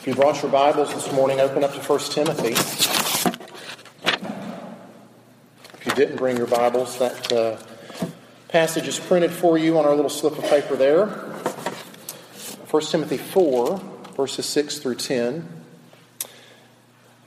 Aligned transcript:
If 0.00 0.06
you 0.06 0.14
brought 0.14 0.40
your 0.40 0.50
Bibles 0.50 0.94
this 0.94 1.12
morning, 1.12 1.40
open 1.40 1.62
up 1.62 1.74
to 1.74 1.78
1 1.78 1.98
Timothy. 1.98 2.52
If 5.74 5.84
you 5.84 5.92
didn't 5.92 6.16
bring 6.16 6.38
your 6.38 6.46
Bibles, 6.46 6.98
that 7.00 7.30
uh, 7.30 7.58
passage 8.48 8.88
is 8.88 8.98
printed 8.98 9.30
for 9.30 9.58
you 9.58 9.78
on 9.78 9.84
our 9.84 9.94
little 9.94 10.08
slip 10.08 10.38
of 10.38 10.44
paper 10.44 10.74
there. 10.74 11.04
1 11.04 12.82
Timothy 12.84 13.18
4, 13.18 13.78
verses 14.16 14.46
6 14.46 14.78
through 14.78 14.94
10. 14.94 15.46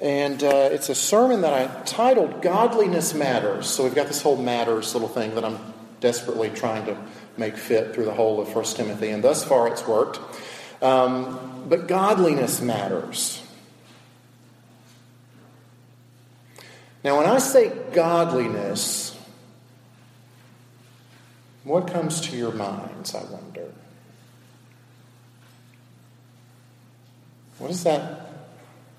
And 0.01 0.43
uh, 0.43 0.69
it's 0.71 0.89
a 0.89 0.95
sermon 0.95 1.41
that 1.41 1.53
I 1.53 1.83
titled 1.83 2.41
Godliness 2.41 3.13
Matters. 3.13 3.67
So 3.67 3.83
we've 3.83 3.93
got 3.93 4.07
this 4.07 4.23
whole 4.23 4.37
matters 4.37 4.95
little 4.95 5.09
thing 5.09 5.35
that 5.35 5.45
I'm 5.45 5.59
desperately 5.99 6.49
trying 6.49 6.87
to 6.87 6.97
make 7.37 7.55
fit 7.55 7.93
through 7.93 8.05
the 8.05 8.15
whole 8.15 8.41
of 8.41 8.51
1 8.55 8.65
Timothy. 8.65 9.11
And 9.11 9.23
thus 9.23 9.43
far 9.43 9.67
it's 9.67 9.85
worked. 9.85 10.19
Um, 10.83 11.65
but 11.69 11.87
godliness 11.87 12.61
matters. 12.61 13.41
Now, 17.05 17.17
when 17.17 17.25
I 17.25 17.37
say 17.37 17.71
godliness, 17.93 19.17
what 21.63 21.87
comes 21.87 22.19
to 22.21 22.37
your 22.37 22.51
minds, 22.51 23.15
I 23.15 23.23
wonder? 23.23 23.71
What 27.59 27.71
is 27.71 27.83
that? 27.85 28.29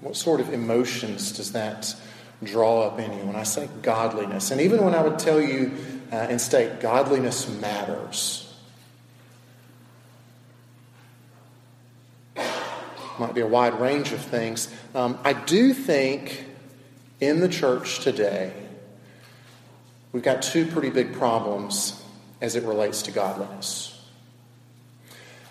What 0.01 0.17
sort 0.17 0.41
of 0.41 0.53
emotions 0.53 1.33
does 1.33 1.53
that 1.53 1.95
draw 2.43 2.83
up 2.83 2.99
in 2.99 3.13
you 3.13 3.25
when 3.27 3.37
I 3.37 3.43
say 3.43 3.69
godliness? 3.83 4.51
And 4.51 4.61
even 4.63 4.83
when 4.83 4.95
I 4.95 5.03
would 5.03 5.19
tell 5.19 5.41
you 5.41 5.73
uh, 6.11 6.17
and 6.17 6.41
state 6.41 6.81
godliness 6.81 7.49
matters, 7.49 8.44
might 13.19 13.35
be 13.35 13.41
a 13.41 13.47
wide 13.47 13.81
range 13.81 14.13
of 14.13 14.21
things. 14.21 14.73
Um, 14.95 15.19
I 15.25 15.33
do 15.33 15.73
think 15.75 16.45
in 17.21 17.41
the 17.41 17.49
church 17.49 18.01
today, 18.01 18.53
we've 20.13 20.23
got 20.23 20.43
two 20.43 20.67
pretty 20.67 20.91
big 20.91 21.13
problems 21.15 22.03
as 22.41 22.57
it 22.57 22.65
relates 22.65 23.03
to 23.03 23.11
godliness. 23.11 23.91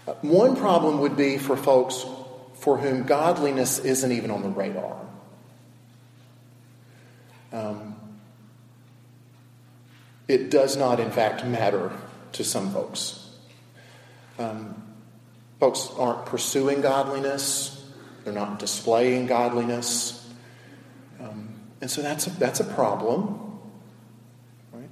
Uh, 0.08 0.14
one 0.22 0.56
problem 0.56 1.00
would 1.00 1.16
be 1.16 1.38
for 1.38 1.56
folks 1.56 2.06
for 2.56 2.78
whom 2.78 3.04
godliness 3.04 3.80
isn't 3.80 4.12
even 4.12 4.32
on 4.32 4.42
the 4.42 4.50
radar. 4.50 4.98
Um, 7.52 7.96
it 10.28 10.50
does 10.50 10.76
not, 10.76 11.00
in 11.00 11.12
fact, 11.12 11.46
matter 11.46 11.92
to 12.34 12.44
some 12.44 12.72
folks. 12.72 13.30
Um, 14.40 14.83
Folks 15.64 15.90
aren't 15.98 16.26
pursuing 16.26 16.82
godliness, 16.82 17.82
they're 18.26 18.34
not 18.34 18.60
displaying 18.60 19.28
godliness. 19.28 20.30
Um, 21.22 21.54
and 21.80 21.90
so 21.90 22.02
that's 22.02 22.28
a, 22.28 22.32
that's 22.32 22.60
a 22.60 22.66
problem. 22.66 23.62
Right? 24.74 24.90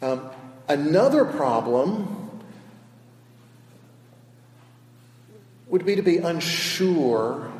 Um, 0.00 0.30
another 0.66 1.26
problem 1.26 2.40
would 5.66 5.84
be 5.84 5.96
to 5.96 6.02
be 6.02 6.16
unsure 6.16 7.52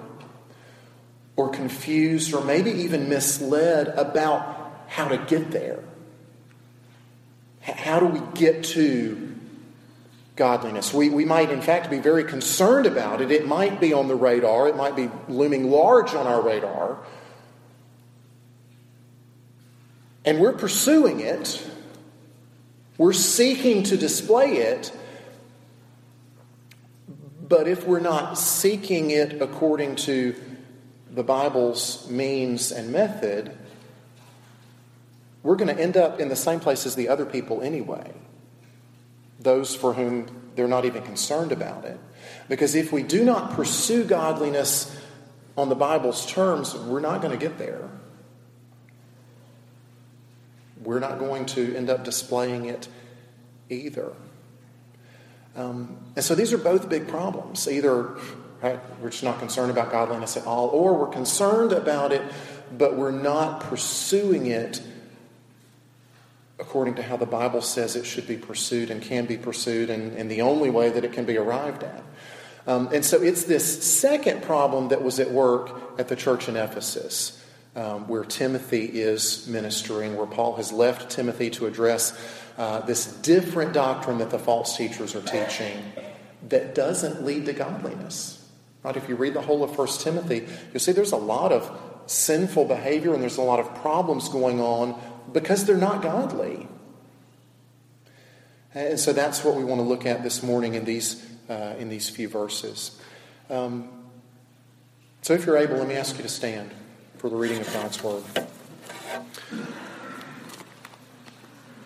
or 1.37 1.51
confused 1.51 2.33
or 2.33 2.43
maybe 2.43 2.71
even 2.71 3.11
misled 3.11 3.89
about 3.89 4.85
how 4.87 5.09
to 5.09 5.19
get 5.19 5.51
there. 5.51 5.85
How 7.61 8.01
do 8.01 8.07
we 8.07 8.23
get 8.33 8.65
to 8.65 9.38
godliness. 10.39 10.95
We, 10.95 11.11
we 11.11 11.27
might, 11.27 11.51
in 11.51 11.61
fact, 11.61 11.91
be 11.91 11.99
very 11.99 12.25
concerned 12.25 12.87
about 12.87 13.21
it. 13.21 13.31
It 13.31 13.47
might 13.47 13.81
be 13.81 13.93
on 13.93 14.09
the 14.09 14.15
radar, 14.15 14.69
it 14.69 14.77
might 14.77 14.97
be 14.97 15.11
looming 15.29 15.71
large 15.71 16.15
on 16.15 16.27
our 16.27 16.41
radar. 16.41 16.99
And 20.25 20.41
we're 20.41 20.55
pursuing 20.55 21.21
it, 21.21 21.63
we're 22.97 23.13
seeking 23.13 23.83
to 23.85 23.97
display 23.97 24.59
it. 24.59 24.93
But 27.47 27.67
if 27.67 27.87
we're 27.87 28.01
not 28.01 28.39
seeking 28.39 29.11
it 29.11 29.41
according 29.41 29.97
to 29.97 30.35
the 31.11 31.23
Bible's 31.23 32.09
means 32.11 32.71
and 32.73 32.93
method, 32.93 33.57
we're 35.43 35.57
going 35.57 35.75
to 35.75 35.83
end 35.83 35.97
up 35.97 36.21
in 36.21 36.29
the 36.29 36.37
same 36.37 36.61
place 36.61 36.85
as 36.85 36.95
the 36.95 37.09
other 37.09 37.25
people 37.25 37.63
anyway 37.63 38.13
those 39.39 39.75
for 39.75 39.95
whom 39.95 40.27
they're 40.55 40.69
not 40.69 40.85
even 40.85 41.03
concerned 41.03 41.53
about 41.53 41.85
it. 41.85 41.99
Because 42.49 42.75
if 42.75 42.93
we 42.93 43.03
do 43.03 43.25
not 43.25 43.53
pursue 43.53 44.05
godliness 44.05 44.95
on 45.57 45.69
the 45.69 45.75
Bible's 45.75 46.27
terms, 46.27 46.75
we're 46.75 47.01
not 47.01 47.21
going 47.21 47.37
to 47.37 47.43
get 47.43 47.59
there. 47.59 47.89
We're 50.83 51.01
not 51.01 51.19
going 51.19 51.47
to 51.47 51.77
end 51.77 51.91
up 51.91 52.05
displaying 52.05 52.67
it 52.67 52.89
either. 53.69 54.13
Um, 55.57 55.97
and 56.15 56.25
so 56.25 56.35
these 56.35 56.53
are 56.53 56.59
both 56.59 56.89
big 56.89 57.09
problems. 57.09 57.69
Either 57.69 58.17
right, 58.63 58.81
we're 59.01 59.11
just 59.11 59.25
not 59.25 59.39
concerned 59.39 59.71
about 59.71 59.91
godliness 59.91 60.37
at 60.37 60.47
all, 60.47 60.69
or 60.69 60.95
we're 60.95 61.13
concerned 61.13 61.73
about 61.73 62.13
it, 62.13 62.23
but 62.77 62.97
we're 62.97 63.11
not 63.11 63.61
pursuing 63.61 64.47
it 64.47 64.81
according 66.59 66.95
to 66.97 67.03
how 67.03 67.17
the 67.17 67.27
Bible 67.27 67.63
says 67.63 67.97
it 67.97 68.05
should 68.05 68.27
be 68.27 68.37
pursued 68.37 68.91
and 68.91 69.01
can 69.01 69.27
be 69.27 69.37
pursued, 69.37 69.91
and, 69.91 70.17
and 70.17 70.31
the 70.31 70.43
only 70.43 70.71
way 70.71 70.91
that 70.91 71.05
it 71.05 71.13
can 71.13 71.25
be 71.25 71.37
arrived 71.37 71.83
at. 71.83 72.03
Um, 72.67 72.91
and 72.93 73.05
so 73.05 73.23
it's 73.23 73.45
this 73.45 73.83
second 73.83 74.43
problem 74.43 74.89
that 74.89 75.03
was 75.03 75.21
at 75.21 75.31
work 75.31 75.99
at 75.99 76.09
the 76.09 76.17
church 76.17 76.49
in 76.49 76.57
Ephesus, 76.57 77.43
um, 77.75 78.09
where 78.09 78.25
Timothy 78.25 78.85
is 78.85 79.47
ministering, 79.47 80.17
where 80.17 80.27
Paul 80.27 80.57
has 80.57 80.73
left 80.73 81.11
Timothy 81.11 81.49
to 81.51 81.67
address 81.67 82.19
uh, 82.59 82.81
this 82.81 83.07
different 83.07 83.73
doctrine 83.73 84.19
that 84.19 84.31
the 84.31 84.39
false 84.39 84.77
teachers 84.77 85.15
are 85.15 85.23
teaching 85.23 85.83
that 86.49 86.75
doesn't 86.75 87.25
lead 87.25 87.47
to 87.47 87.53
godliness. 87.53 88.47
Right? 88.83 88.97
If 88.97 89.09
you 89.09 89.17
read 89.17 89.35
the 89.35 89.43
whole 89.43 89.65
of 89.65 89.77
1 89.77 89.89
Timothy, 90.01 90.47
you'll 90.73 90.81
see 90.81 90.93
there's 90.93 91.13
a 91.13 91.17
lot 91.17 91.53
of 91.53 91.71
sinful 92.07 92.65
behavior 92.65 93.13
and 93.13 93.23
there's 93.23 93.37
a 93.37 93.43
lot 93.43 93.61
of 93.61 93.75
problems 93.77 94.29
going 94.29 94.61
on 94.61 94.99
because 95.33 95.65
they're 95.65 95.77
not 95.77 96.03
godly. 96.03 96.69
And 98.75 99.01
so 99.01 99.13
that's 99.13 99.45
what 99.45 99.55
we 99.55 99.65
want 99.65 99.81
to 99.81 99.87
look 99.87 100.07
at 100.07 100.23
this 100.23 100.43
morning 100.43 100.75
in 100.75 100.85
these, 100.85 101.25
uh, 101.49 101.75
in 101.79 101.89
these 101.89 102.09
few 102.09 102.29
verses. 102.29 103.01
Um, 103.51 103.89
so 105.23 105.35
if 105.35 105.47
you're 105.47 105.57
able, 105.57 105.77
let 105.77 105.89
me 105.89 105.95
ask 105.95 106.17
you 106.17 106.23
to 106.23 106.29
stand 106.29 106.71
for 107.17 107.29
the 107.29 107.37
reading 107.37 107.61
of 107.61 107.73
God's 107.73 108.03
Word. 108.03 108.23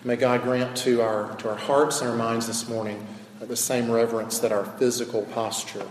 May 0.04 0.16
God 0.16 0.42
grant 0.42 0.76
to 0.78 1.00
our, 1.00 1.36
to 1.36 1.48
our 1.50 1.56
hearts 1.56 2.00
and 2.00 2.10
our 2.10 2.16
minds 2.16 2.47
this 2.47 2.69
morning 2.69 3.06
the 3.41 3.56
same 3.56 3.91
reverence 3.91 4.41
that 4.41 4.53
our 4.53 4.64
physical 4.64 5.22
posture 5.26 5.86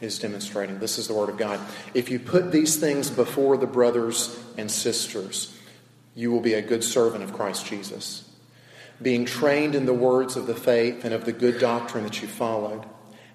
is 0.00 0.18
demonstrating. 0.18 0.78
This 0.78 0.98
is 0.98 1.08
the 1.08 1.14
Word 1.14 1.30
of 1.30 1.38
God. 1.38 1.60
If 1.94 2.10
you 2.10 2.18
put 2.18 2.52
these 2.52 2.76
things 2.76 3.10
before 3.10 3.56
the 3.56 3.66
brothers 3.66 4.38
and 4.58 4.70
sisters, 4.70 5.53
you 6.14 6.30
will 6.30 6.40
be 6.40 6.54
a 6.54 6.62
good 6.62 6.84
servant 6.84 7.24
of 7.24 7.32
Christ 7.32 7.66
Jesus, 7.66 8.28
being 9.02 9.24
trained 9.24 9.74
in 9.74 9.86
the 9.86 9.94
words 9.94 10.36
of 10.36 10.46
the 10.46 10.54
faith 10.54 11.04
and 11.04 11.12
of 11.12 11.24
the 11.24 11.32
good 11.32 11.58
doctrine 11.58 12.04
that 12.04 12.22
you 12.22 12.28
followed. 12.28 12.84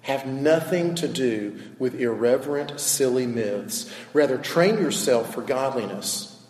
Have 0.02 0.26
nothing 0.26 0.94
to 0.96 1.08
do 1.08 1.60
with 1.78 2.00
irreverent, 2.00 2.80
silly 2.80 3.26
myths. 3.26 3.92
Rather, 4.14 4.38
train 4.38 4.78
yourself 4.78 5.34
for 5.34 5.42
godliness. 5.42 6.42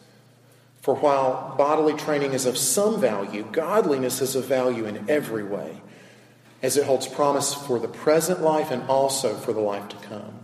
For 0.82 0.94
while 0.94 1.56
bodily 1.58 1.94
training 1.94 2.32
is 2.32 2.46
of 2.46 2.56
some 2.56 3.00
value, 3.00 3.46
godliness 3.50 4.22
is 4.22 4.36
of 4.36 4.44
value 4.44 4.86
in 4.86 5.10
every 5.10 5.42
way, 5.42 5.82
as 6.62 6.76
it 6.76 6.86
holds 6.86 7.08
promise 7.08 7.52
for 7.52 7.78
the 7.80 7.88
present 7.88 8.40
life 8.40 8.70
and 8.70 8.84
also 8.84 9.34
for 9.34 9.52
the 9.52 9.60
life 9.60 9.88
to 9.88 9.96
come. 9.96 10.38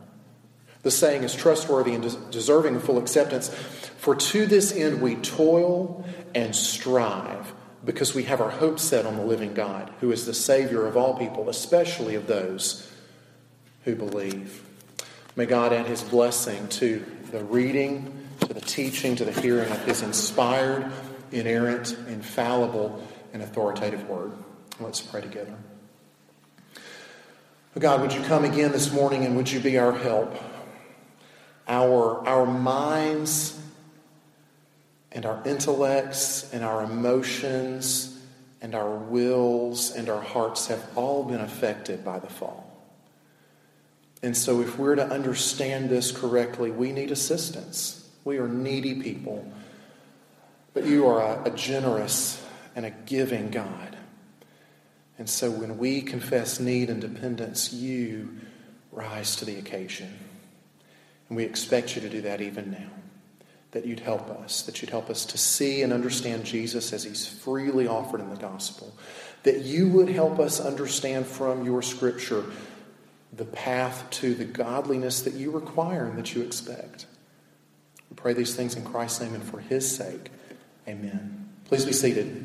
The 0.86 0.92
saying 0.92 1.24
is 1.24 1.34
trustworthy 1.34 1.94
and 1.94 2.30
deserving 2.30 2.76
of 2.76 2.84
full 2.84 2.98
acceptance. 2.98 3.48
For 3.48 4.14
to 4.14 4.46
this 4.46 4.70
end 4.70 5.02
we 5.02 5.16
toil 5.16 6.04
and 6.32 6.54
strive, 6.54 7.52
because 7.84 8.14
we 8.14 8.22
have 8.22 8.40
our 8.40 8.50
hope 8.50 8.78
set 8.78 9.04
on 9.04 9.16
the 9.16 9.24
living 9.24 9.52
God, 9.52 9.92
who 9.98 10.12
is 10.12 10.26
the 10.26 10.32
Savior 10.32 10.86
of 10.86 10.96
all 10.96 11.18
people, 11.18 11.48
especially 11.48 12.14
of 12.14 12.28
those 12.28 12.88
who 13.82 13.96
believe. 13.96 14.62
May 15.34 15.46
God 15.46 15.72
add 15.72 15.86
his 15.86 16.04
blessing 16.04 16.68
to 16.68 17.04
the 17.32 17.42
reading, 17.42 18.28
to 18.42 18.54
the 18.54 18.60
teaching, 18.60 19.16
to 19.16 19.24
the 19.24 19.32
hearing 19.32 19.72
of 19.72 19.84
his 19.86 20.02
inspired, 20.02 20.92
inerrant, 21.32 21.96
infallible, 22.06 23.04
and 23.32 23.42
authoritative 23.42 24.08
word. 24.08 24.30
Let's 24.78 25.00
pray 25.00 25.20
together. 25.20 25.56
God, 27.76 28.02
would 28.02 28.12
you 28.12 28.22
come 28.22 28.44
again 28.44 28.70
this 28.70 28.92
morning 28.92 29.24
and 29.24 29.36
would 29.36 29.50
you 29.50 29.58
be 29.58 29.78
our 29.78 29.90
help? 29.90 30.38
Our, 31.68 32.26
our 32.26 32.46
minds 32.46 33.58
and 35.12 35.26
our 35.26 35.42
intellects 35.46 36.52
and 36.52 36.62
our 36.62 36.84
emotions 36.84 38.16
and 38.60 38.74
our 38.74 38.96
wills 38.96 39.90
and 39.92 40.08
our 40.08 40.20
hearts 40.20 40.66
have 40.68 40.84
all 40.96 41.24
been 41.24 41.40
affected 41.40 42.04
by 42.04 42.18
the 42.18 42.28
fall. 42.28 42.66
And 44.22 44.36
so, 44.36 44.60
if 44.60 44.78
we're 44.78 44.96
to 44.96 45.06
understand 45.06 45.90
this 45.90 46.10
correctly, 46.10 46.70
we 46.70 46.92
need 46.92 47.10
assistance. 47.10 48.08
We 48.24 48.38
are 48.38 48.48
needy 48.48 49.00
people. 49.00 49.50
But 50.74 50.84
you 50.84 51.06
are 51.06 51.20
a, 51.20 51.44
a 51.44 51.50
generous 51.50 52.42
and 52.74 52.84
a 52.84 52.90
giving 52.90 53.50
God. 53.50 53.96
And 55.18 55.28
so, 55.28 55.50
when 55.50 55.78
we 55.78 56.00
confess 56.00 56.58
need 56.58 56.90
and 56.90 57.00
dependence, 57.00 57.72
you 57.72 58.36
rise 58.90 59.36
to 59.36 59.44
the 59.44 59.58
occasion. 59.58 60.25
And 61.28 61.36
we 61.36 61.44
expect 61.44 61.94
you 61.96 62.02
to 62.02 62.08
do 62.08 62.22
that 62.22 62.40
even 62.40 62.70
now. 62.70 62.90
That 63.72 63.84
you'd 63.84 64.00
help 64.00 64.30
us, 64.30 64.62
that 64.62 64.80
you'd 64.80 64.90
help 64.90 65.10
us 65.10 65.26
to 65.26 65.38
see 65.38 65.82
and 65.82 65.92
understand 65.92 66.44
Jesus 66.44 66.92
as 66.92 67.04
he's 67.04 67.26
freely 67.26 67.86
offered 67.86 68.20
in 68.20 68.30
the 68.30 68.36
gospel. 68.36 68.94
That 69.42 69.62
you 69.62 69.88
would 69.88 70.08
help 70.08 70.38
us 70.38 70.60
understand 70.60 71.26
from 71.26 71.64
your 71.64 71.82
scripture 71.82 72.44
the 73.32 73.44
path 73.44 74.08
to 74.10 74.34
the 74.34 74.44
godliness 74.44 75.22
that 75.22 75.34
you 75.34 75.50
require 75.50 76.06
and 76.06 76.16
that 76.18 76.34
you 76.34 76.42
expect. 76.42 77.06
We 78.10 78.16
pray 78.16 78.32
these 78.32 78.54
things 78.54 78.76
in 78.76 78.84
Christ's 78.84 79.20
name 79.20 79.34
and 79.34 79.42
for 79.42 79.58
his 79.58 79.94
sake. 79.94 80.30
Amen. 80.88 81.48
Please 81.66 81.84
be 81.84 81.92
seated. 81.92 82.44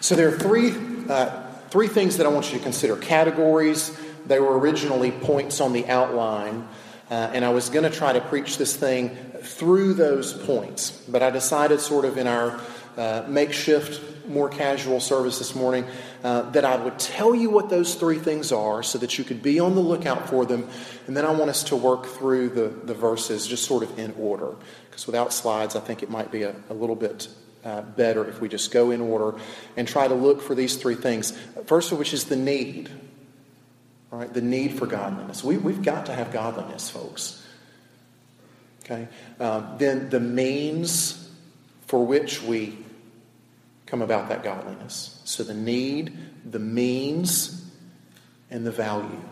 So 0.00 0.14
there 0.14 0.28
are 0.28 0.38
three, 0.38 0.74
uh, 1.08 1.42
three 1.70 1.88
things 1.88 2.18
that 2.18 2.26
I 2.26 2.28
want 2.28 2.52
you 2.52 2.58
to 2.58 2.62
consider 2.62 2.96
categories. 2.96 3.96
They 4.26 4.38
were 4.38 4.58
originally 4.58 5.10
points 5.10 5.60
on 5.60 5.72
the 5.72 5.86
outline. 5.86 6.68
Uh, 7.12 7.30
and 7.34 7.44
I 7.44 7.50
was 7.50 7.68
going 7.68 7.84
to 7.84 7.94
try 7.94 8.14
to 8.14 8.22
preach 8.22 8.56
this 8.56 8.74
thing 8.74 9.10
through 9.42 9.92
those 9.92 10.32
points, 10.32 10.92
but 11.06 11.22
I 11.22 11.28
decided, 11.28 11.78
sort 11.78 12.06
of 12.06 12.16
in 12.16 12.26
our 12.26 12.58
uh, 12.96 13.24
makeshift, 13.28 14.26
more 14.26 14.48
casual 14.48 14.98
service 14.98 15.36
this 15.36 15.54
morning, 15.54 15.84
uh, 16.24 16.48
that 16.52 16.64
I 16.64 16.76
would 16.76 16.98
tell 16.98 17.34
you 17.34 17.50
what 17.50 17.68
those 17.68 17.96
three 17.96 18.18
things 18.18 18.50
are 18.50 18.82
so 18.82 18.96
that 18.96 19.18
you 19.18 19.24
could 19.24 19.42
be 19.42 19.60
on 19.60 19.74
the 19.74 19.82
lookout 19.82 20.30
for 20.30 20.46
them. 20.46 20.66
And 21.06 21.14
then 21.14 21.26
I 21.26 21.32
want 21.32 21.50
us 21.50 21.64
to 21.64 21.76
work 21.76 22.06
through 22.06 22.48
the, 22.48 22.68
the 22.68 22.94
verses 22.94 23.46
just 23.46 23.66
sort 23.66 23.82
of 23.82 23.98
in 23.98 24.14
order. 24.18 24.54
Because 24.88 25.04
without 25.06 25.34
slides, 25.34 25.76
I 25.76 25.80
think 25.80 26.02
it 26.02 26.08
might 26.08 26.32
be 26.32 26.44
a, 26.44 26.56
a 26.70 26.74
little 26.74 26.96
bit 26.96 27.28
uh, 27.62 27.82
better 27.82 28.24
if 28.24 28.40
we 28.40 28.48
just 28.48 28.72
go 28.72 28.90
in 28.90 29.02
order 29.02 29.38
and 29.76 29.86
try 29.86 30.08
to 30.08 30.14
look 30.14 30.40
for 30.40 30.54
these 30.54 30.76
three 30.76 30.94
things. 30.94 31.38
First 31.66 31.92
of 31.92 31.98
which 31.98 32.14
is 32.14 32.24
the 32.24 32.36
need. 32.36 32.88
Right, 34.12 34.30
the 34.30 34.42
need 34.42 34.78
for 34.78 34.86
godliness. 34.86 35.42
We, 35.42 35.56
we've 35.56 35.82
got 35.82 36.04
to 36.06 36.12
have 36.12 36.34
godliness, 36.34 36.90
folks. 36.90 37.42
Okay? 38.84 39.08
Um, 39.40 39.76
then 39.78 40.10
the 40.10 40.20
means 40.20 41.30
for 41.86 42.04
which 42.04 42.42
we 42.42 42.76
come 43.86 44.02
about 44.02 44.28
that 44.28 44.42
godliness. 44.42 45.18
So 45.24 45.44
the 45.44 45.54
need, 45.54 46.14
the 46.44 46.58
means, 46.58 47.64
and 48.50 48.66
the 48.66 48.70
value. 48.70 49.22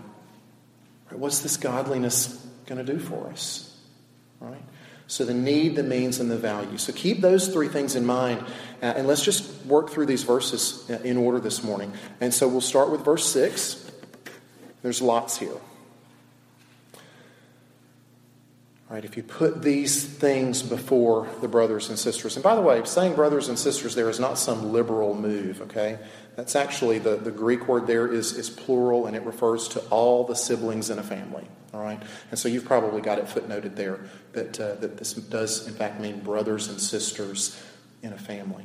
Right, 1.11 1.21
what's 1.21 1.41
this 1.41 1.59
godliness 1.59 2.47
going 2.65 2.85
to 2.85 2.91
do 2.91 2.99
for 2.99 3.29
us? 3.29 3.77
Right? 4.41 4.63
So 5.09 5.27
the 5.27 5.35
need, 5.35 5.77
the 5.77 5.83
means, 5.83 6.21
and 6.21 6.31
the 6.31 6.39
value. 6.39 6.79
So 6.79 6.95
keep 6.95 7.21
those 7.21 7.49
three 7.49 7.69
things 7.69 7.97
in 7.97 8.07
mind. 8.07 8.47
Uh, 8.81 8.87
and 8.97 9.07
let's 9.07 9.23
just 9.23 9.67
work 9.67 9.91
through 9.91 10.07
these 10.07 10.23
verses 10.23 10.89
uh, 10.89 11.01
in 11.05 11.19
order 11.19 11.39
this 11.39 11.63
morning. 11.63 11.93
And 12.23 12.33
so 12.33 12.49
we'll 12.49 12.63
start 12.63 12.91
with 12.91 13.05
verse 13.05 13.31
6. 13.31 13.89
There's 14.83 15.03
lots 15.03 15.39
here. 15.39 15.57
All 18.91 18.97
right, 18.97 19.05
if 19.05 19.17
you 19.17 19.23
put 19.23 19.63
these 19.63 20.05
things 20.05 20.63
before 20.63 21.29
the 21.41 21.47
brothers 21.47 21.91
and 21.91 21.99
sisters, 21.99 22.35
and 22.35 22.43
by 22.43 22.57
the 22.57 22.61
way, 22.61 22.83
saying 22.85 23.15
brothers 23.15 23.49
and 23.49 23.57
sisters 23.57 23.95
there 23.95 24.11
is 24.11 24.19
not 24.19 24.37
some 24.37 24.73
liberal 24.73 25.15
move, 25.15 25.63
okay? 25.63 25.97
That's 26.35 26.57
actually 26.57 26.99
the, 26.99 27.15
the 27.15 27.31
Greek 27.31 27.69
word 27.69 27.87
there 27.87 28.13
is, 28.13 28.33
is 28.33 28.51
plural 28.51 29.07
and 29.07 29.15
it 29.15 29.23
refers 29.25 29.69
to 29.69 29.81
all 29.91 30.25
the 30.25 30.35
siblings 30.35 30.91
in 30.91 30.99
a 30.99 31.05
family, 31.05 31.47
all 31.73 31.81
right? 31.81 32.03
And 32.31 32.39
so 32.39 32.49
you've 32.49 32.65
probably 32.65 33.01
got 33.01 33.19
it 33.19 33.27
footnoted 33.27 33.77
there 33.77 34.01
that, 34.33 34.59
uh, 34.59 34.75
that 34.77 34.97
this 34.97 35.13
does, 35.13 35.69
in 35.69 35.75
fact, 35.75 36.01
mean 36.01 36.19
brothers 36.19 36.67
and 36.67 36.81
sisters 36.81 37.63
in 38.03 38.13
a 38.13 38.19
family. 38.19 38.65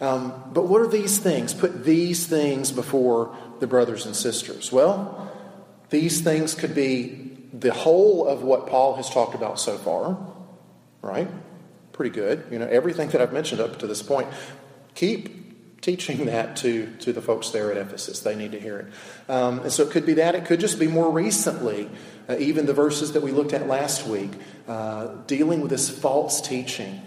Um, 0.00 0.44
but 0.52 0.68
what 0.68 0.80
are 0.80 0.86
these 0.86 1.18
things? 1.18 1.52
Put 1.52 1.84
these 1.84 2.26
things 2.26 2.70
before 2.70 3.36
the 3.58 3.66
brothers 3.66 4.06
and 4.06 4.14
sisters. 4.14 4.70
Well, 4.70 5.32
these 5.90 6.20
things 6.20 6.54
could 6.54 6.74
be 6.74 7.36
the 7.52 7.72
whole 7.72 8.26
of 8.26 8.42
what 8.42 8.66
Paul 8.66 8.94
has 8.96 9.08
talked 9.08 9.34
about 9.34 9.58
so 9.58 9.78
far, 9.78 10.18
right? 11.02 11.28
Pretty 11.92 12.10
good. 12.10 12.44
You 12.50 12.58
know, 12.58 12.66
everything 12.66 13.08
that 13.10 13.20
I've 13.20 13.32
mentioned 13.32 13.60
up 13.60 13.78
to 13.78 13.86
this 13.86 14.02
point. 14.02 14.28
Keep 14.94 15.80
teaching 15.80 16.26
that 16.26 16.56
to, 16.56 16.92
to 16.98 17.12
the 17.12 17.22
folks 17.22 17.50
there 17.50 17.70
at 17.70 17.76
Ephesus. 17.76 18.20
They 18.20 18.34
need 18.34 18.52
to 18.52 18.60
hear 18.60 18.78
it. 18.78 19.30
Um, 19.30 19.60
and 19.60 19.72
so 19.72 19.84
it 19.84 19.90
could 19.90 20.04
be 20.04 20.14
that. 20.14 20.34
It 20.34 20.44
could 20.44 20.58
just 20.58 20.78
be 20.78 20.88
more 20.88 21.10
recently, 21.10 21.88
uh, 22.28 22.36
even 22.38 22.66
the 22.66 22.74
verses 22.74 23.12
that 23.12 23.22
we 23.22 23.30
looked 23.30 23.52
at 23.52 23.68
last 23.68 24.06
week, 24.06 24.30
uh, 24.66 25.14
dealing 25.26 25.60
with 25.60 25.70
this 25.70 25.88
false 25.88 26.40
teaching. 26.40 27.02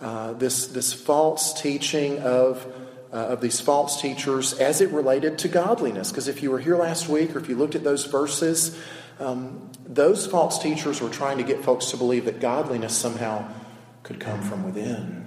Uh, 0.00 0.34
this, 0.34 0.68
this 0.68 0.92
false 0.92 1.60
teaching 1.60 2.18
of 2.20 2.66
uh, 3.12 3.16
of 3.16 3.40
these 3.40 3.60
false 3.60 4.00
teachers 4.00 4.52
as 4.54 4.80
it 4.80 4.90
related 4.90 5.38
to 5.38 5.48
godliness. 5.48 6.10
Because 6.10 6.28
if 6.28 6.42
you 6.42 6.50
were 6.50 6.58
here 6.58 6.76
last 6.76 7.08
week 7.08 7.34
or 7.34 7.38
if 7.38 7.48
you 7.48 7.56
looked 7.56 7.74
at 7.74 7.84
those 7.84 8.04
verses, 8.04 8.78
um, 9.18 9.70
those 9.86 10.26
false 10.26 10.62
teachers 10.62 11.00
were 11.00 11.08
trying 11.08 11.38
to 11.38 11.44
get 11.44 11.64
folks 11.64 11.86
to 11.86 11.96
believe 11.96 12.26
that 12.26 12.40
godliness 12.40 12.96
somehow 12.96 13.50
could 14.02 14.20
come 14.20 14.42
from 14.42 14.64
within. 14.64 15.26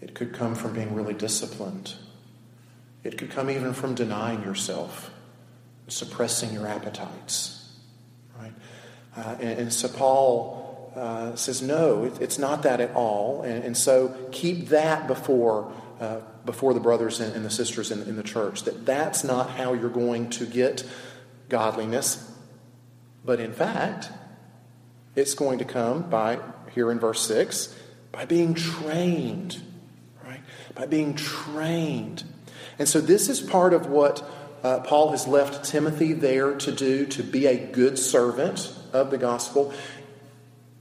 It 0.00 0.14
could 0.14 0.32
come 0.32 0.54
from 0.54 0.74
being 0.74 0.94
really 0.94 1.14
disciplined. 1.14 1.94
It 3.02 3.18
could 3.18 3.30
come 3.30 3.50
even 3.50 3.72
from 3.72 3.94
denying 3.94 4.42
yourself, 4.42 5.10
suppressing 5.88 6.52
your 6.52 6.66
appetites. 6.66 7.72
Right? 8.38 8.52
Uh, 9.16 9.36
and, 9.40 9.58
and, 9.60 9.72
so 9.72 9.88
Paul 9.88 10.92
uh, 10.94 11.34
says, 11.34 11.62
no, 11.62 12.04
it, 12.04 12.20
it's 12.20 12.38
not 12.38 12.62
that 12.62 12.80
at 12.80 12.94
all. 12.94 13.42
And, 13.42 13.64
and 13.64 13.76
so 13.76 14.14
keep 14.32 14.68
that 14.68 15.06
before 15.06 15.72
uh, 16.00 16.20
before 16.46 16.72
the 16.72 16.80
brothers 16.80 17.20
and, 17.20 17.36
and 17.36 17.44
the 17.44 17.50
sisters 17.50 17.90
in, 17.90 18.02
in 18.02 18.16
the 18.16 18.22
church 18.22 18.62
that 18.62 18.86
that's 18.86 19.22
not 19.22 19.50
how 19.50 19.74
you're 19.74 19.90
going 19.90 20.30
to 20.30 20.46
get 20.46 20.84
godliness, 21.50 22.32
but 23.24 23.38
in 23.38 23.52
fact, 23.52 24.10
it's 25.14 25.34
going 25.34 25.58
to 25.58 25.64
come 25.64 26.08
by, 26.08 26.38
here 26.72 26.90
in 26.90 26.98
verse 26.98 27.20
6, 27.26 27.76
by 28.12 28.24
being 28.24 28.54
trained, 28.54 29.60
right? 30.24 30.40
By 30.74 30.86
being 30.86 31.14
trained. 31.14 32.24
And 32.78 32.88
so 32.88 33.00
this 33.00 33.28
is 33.28 33.40
part 33.40 33.74
of 33.74 33.86
what 33.86 34.24
uh, 34.62 34.80
Paul 34.80 35.10
has 35.10 35.26
left 35.26 35.64
Timothy 35.64 36.14
there 36.14 36.54
to 36.54 36.72
do, 36.72 37.06
to 37.06 37.22
be 37.22 37.46
a 37.46 37.56
good 37.56 37.98
servant 37.98 38.74
of 38.92 39.10
the 39.10 39.18
gospel, 39.18 39.74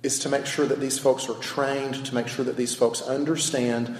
is 0.02 0.20
to 0.20 0.30
make 0.30 0.46
sure 0.46 0.66
that 0.66 0.80
these 0.80 0.98
folks 0.98 1.28
are 1.28 1.36
trained, 1.36 2.06
to 2.06 2.16
make 2.16 2.30
sure 2.30 2.46
that 2.46 2.56
these 2.56 2.74
folks 2.74 3.02
understand 3.02 3.98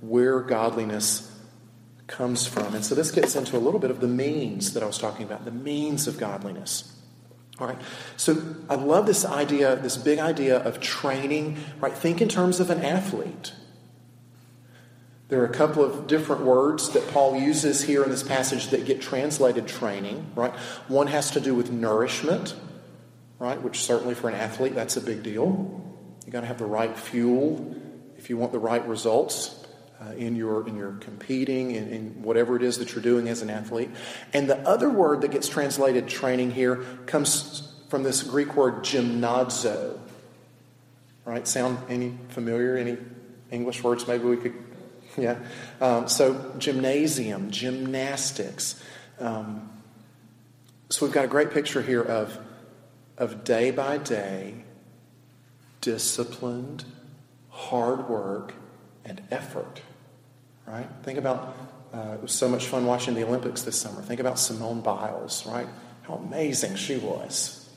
where 0.00 0.40
godliness 0.40 1.28
comes 2.06 2.46
from. 2.46 2.74
And 2.74 2.84
so 2.84 2.94
this 2.94 3.10
gets 3.10 3.36
into 3.36 3.56
a 3.56 3.60
little 3.60 3.78
bit 3.78 3.90
of 3.90 4.00
the 4.00 4.08
means 4.08 4.72
that 4.72 4.82
I 4.82 4.86
was 4.86 4.98
talking 4.98 5.24
about, 5.24 5.44
the 5.44 5.50
means 5.50 6.08
of 6.08 6.18
godliness. 6.18 6.94
All 7.60 7.66
right. 7.66 7.80
So 8.16 8.42
I 8.68 8.76
love 8.76 9.06
this 9.06 9.24
idea, 9.24 9.76
this 9.76 9.96
big 9.96 10.18
idea 10.18 10.58
of 10.58 10.80
training, 10.80 11.58
right? 11.80 11.92
Think 11.92 12.20
in 12.20 12.28
terms 12.28 12.60
of 12.60 12.70
an 12.70 12.84
athlete. 12.84 13.52
There 15.28 15.42
are 15.42 15.46
a 15.46 15.52
couple 15.52 15.84
of 15.84 16.06
different 16.06 16.42
words 16.42 16.90
that 16.90 17.06
Paul 17.08 17.36
uses 17.36 17.82
here 17.82 18.02
in 18.02 18.08
this 18.08 18.22
passage 18.22 18.68
that 18.68 18.86
get 18.86 19.02
translated 19.02 19.66
training, 19.66 20.30
right? 20.34 20.54
One 20.86 21.08
has 21.08 21.32
to 21.32 21.40
do 21.40 21.54
with 21.54 21.70
nourishment, 21.70 22.54
right? 23.38 23.60
Which 23.60 23.80
certainly 23.80 24.14
for 24.14 24.30
an 24.30 24.34
athlete, 24.34 24.74
that's 24.74 24.96
a 24.96 25.02
big 25.02 25.22
deal. 25.22 25.84
You 26.24 26.32
got 26.32 26.40
to 26.40 26.46
have 26.46 26.58
the 26.58 26.64
right 26.64 26.96
fuel 26.96 27.76
if 28.16 28.30
you 28.30 28.38
want 28.38 28.52
the 28.52 28.58
right 28.58 28.86
results 28.88 29.57
uh, 30.00 30.12
in 30.12 30.36
your 30.36 30.66
in 30.68 30.76
your 30.76 30.92
competing 30.92 31.72
in, 31.72 31.88
in 31.88 32.22
whatever 32.22 32.56
it 32.56 32.62
is 32.62 32.78
that 32.78 32.92
you're 32.94 33.02
doing 33.02 33.28
as 33.28 33.42
an 33.42 33.50
athlete. 33.50 33.90
And 34.32 34.48
the 34.48 34.58
other 34.68 34.88
word 34.88 35.22
that 35.22 35.30
gets 35.30 35.48
translated 35.48 36.08
training 36.08 36.52
here 36.52 36.84
comes 37.06 37.72
from 37.88 38.02
this 38.02 38.22
Greek 38.22 38.54
word 38.54 38.84
gymnazo. 38.84 39.98
Right? 41.24 41.46
Sound 41.46 41.78
any 41.88 42.16
familiar? 42.28 42.76
Any 42.76 42.96
English 43.50 43.82
words 43.82 44.06
maybe 44.06 44.24
we 44.24 44.36
could 44.36 44.54
yeah. 45.16 45.38
Um, 45.80 46.08
so 46.08 46.54
gymnasium, 46.58 47.50
gymnastics. 47.50 48.80
Um, 49.18 49.68
so 50.90 51.04
we've 51.04 51.14
got 51.14 51.24
a 51.24 51.28
great 51.28 51.50
picture 51.50 51.82
here 51.82 52.02
of 52.02 52.38
of 53.16 53.42
day 53.42 53.72
by 53.72 53.98
day 53.98 54.54
disciplined 55.80 56.84
hard 57.50 58.08
work 58.08 58.54
and 59.04 59.20
effort 59.30 59.80
right? 60.68 60.88
Think 61.02 61.18
about, 61.18 61.56
uh, 61.92 62.14
it 62.14 62.22
was 62.22 62.32
so 62.32 62.48
much 62.48 62.66
fun 62.66 62.86
watching 62.86 63.14
the 63.14 63.24
Olympics 63.24 63.62
this 63.62 63.80
summer. 63.80 64.02
Think 64.02 64.20
about 64.20 64.38
Simone 64.38 64.80
Biles, 64.80 65.46
right? 65.46 65.66
How 66.02 66.14
amazing 66.14 66.76
she 66.76 66.96
was, 66.96 67.68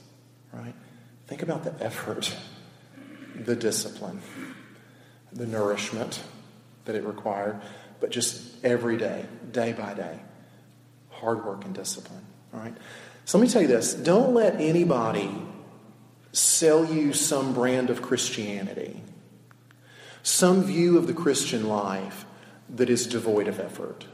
right? 0.52 0.74
Think 1.28 1.42
about 1.42 1.64
the 1.64 1.74
effort, 1.84 2.36
the 3.36 3.56
discipline, 3.56 4.22
the 5.32 5.46
nourishment 5.46 6.22
that 6.86 6.96
it 6.96 7.06
required, 7.06 7.62
but 8.00 8.10
just 8.10 8.64
every 8.66 8.98
day, 8.98 9.26
day 9.52 9.72
by 9.72 9.94
day, 9.94 10.20
hard 11.10 11.46
work 11.46 11.64
and 11.64 11.74
discipline, 11.74 12.26
all 12.54 12.60
right? 12.60 12.74
So 13.26 13.38
let 13.38 13.44
me 13.44 13.50
tell 13.50 13.62
you 13.62 13.68
this 13.68 13.94
don't 13.94 14.34
let 14.34 14.56
anybody 14.60 15.32
sell 16.34 16.86
you 16.86 17.14
some 17.14 17.54
brand 17.54 17.90
of 17.90 18.02
Christianity, 18.02 19.02
some 20.24 20.64
view 20.64 20.98
of 20.98 21.08
the 21.08 21.14
Christian 21.14 21.68
life 21.68 22.26
that 22.76 22.90
is 22.90 23.06
devoid 23.08 23.48
of 23.48 23.60
effort. 23.60 24.06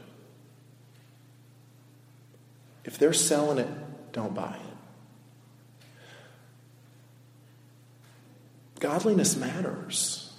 If 2.84 2.98
they're 2.98 3.12
selling 3.12 3.58
it, 3.58 3.68
don't 4.12 4.34
buy 4.34 4.56
it. 4.56 4.60
Godliness 8.80 9.36
matters. 9.36 10.32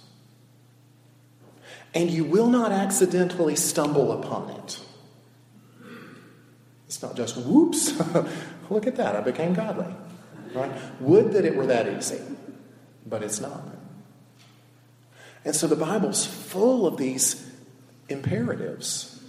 And 1.94 2.10
you 2.10 2.24
will 2.24 2.48
not 2.48 2.72
accidentally 2.72 3.56
stumble 3.56 4.12
upon 4.12 4.50
it. 4.50 4.80
It's 6.86 7.02
not 7.02 7.16
just, 7.16 7.36
whoops, 7.36 7.92
look 8.70 8.86
at 8.86 8.96
that, 8.96 9.16
I 9.16 9.20
became 9.20 9.54
godly. 9.54 9.94
Right? 10.52 10.72
Would 11.00 11.32
that 11.32 11.44
it 11.44 11.54
were 11.54 11.66
that 11.66 11.86
easy, 11.86 12.20
but 13.06 13.22
it's 13.22 13.40
not. 13.40 13.62
And 15.44 15.54
so 15.54 15.66
the 15.66 15.76
Bible's 15.76 16.26
full 16.26 16.86
of 16.86 16.96
these 16.96 17.49
imperatives. 18.10 19.20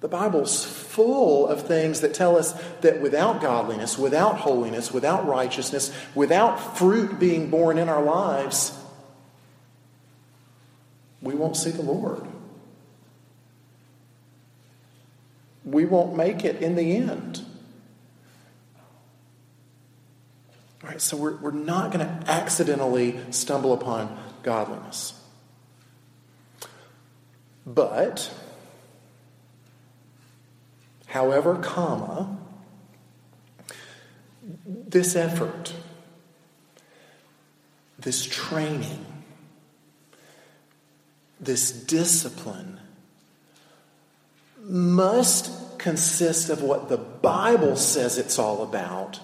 The 0.00 0.08
Bible's 0.08 0.64
full 0.64 1.48
of 1.48 1.66
things 1.66 2.02
that 2.02 2.14
tell 2.14 2.36
us 2.36 2.52
that 2.82 3.00
without 3.00 3.40
godliness, 3.40 3.98
without 3.98 4.38
holiness, 4.38 4.92
without 4.92 5.26
righteousness, 5.26 5.92
without 6.14 6.78
fruit 6.78 7.18
being 7.18 7.50
born 7.50 7.78
in 7.78 7.88
our 7.88 8.02
lives, 8.02 8.78
we 11.20 11.34
won't 11.34 11.56
see 11.56 11.70
the 11.70 11.82
Lord. 11.82 12.22
We 15.64 15.84
won't 15.84 16.16
make 16.16 16.44
it 16.44 16.62
in 16.62 16.76
the 16.76 16.96
end. 16.96 17.44
All 20.82 20.90
right, 20.90 21.00
so 21.00 21.16
we're, 21.16 21.36
we're 21.36 21.50
not 21.50 21.90
going 21.90 22.06
to 22.06 22.30
accidentally 22.30 23.18
stumble 23.30 23.72
upon 23.72 24.16
godliness. 24.44 25.17
But, 27.74 28.32
however, 31.06 31.56
comma, 31.56 32.38
this 34.66 35.14
effort, 35.14 35.74
this 37.98 38.24
training, 38.24 39.04
this 41.38 41.70
discipline 41.70 42.80
must 44.62 45.78
consist 45.78 46.48
of 46.48 46.62
what 46.62 46.88
the 46.88 46.96
Bible 46.96 47.76
says 47.76 48.16
it's 48.16 48.38
all 48.38 48.62
about 48.62 49.20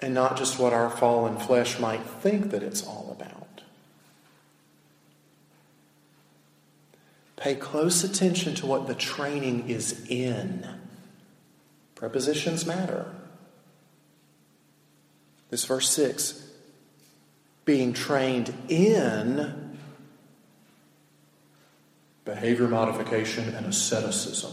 and 0.00 0.14
not 0.14 0.36
just 0.36 0.58
what 0.58 0.72
our 0.72 0.90
fallen 0.90 1.38
flesh 1.38 1.78
might 1.78 2.02
think 2.02 2.50
that 2.50 2.64
it's 2.64 2.84
all 2.84 3.16
about. 3.16 3.39
Pay 7.40 7.54
close 7.54 8.04
attention 8.04 8.54
to 8.56 8.66
what 8.66 8.86
the 8.86 8.94
training 8.94 9.70
is 9.70 10.06
in. 10.10 10.68
Prepositions 11.94 12.66
matter. 12.66 13.10
This 15.48 15.64
verse 15.64 15.88
6 15.88 16.48
being 17.64 17.94
trained 17.94 18.52
in 18.68 19.78
behavior 22.24 22.68
modification 22.68 23.54
and 23.54 23.64
asceticism. 23.64 24.52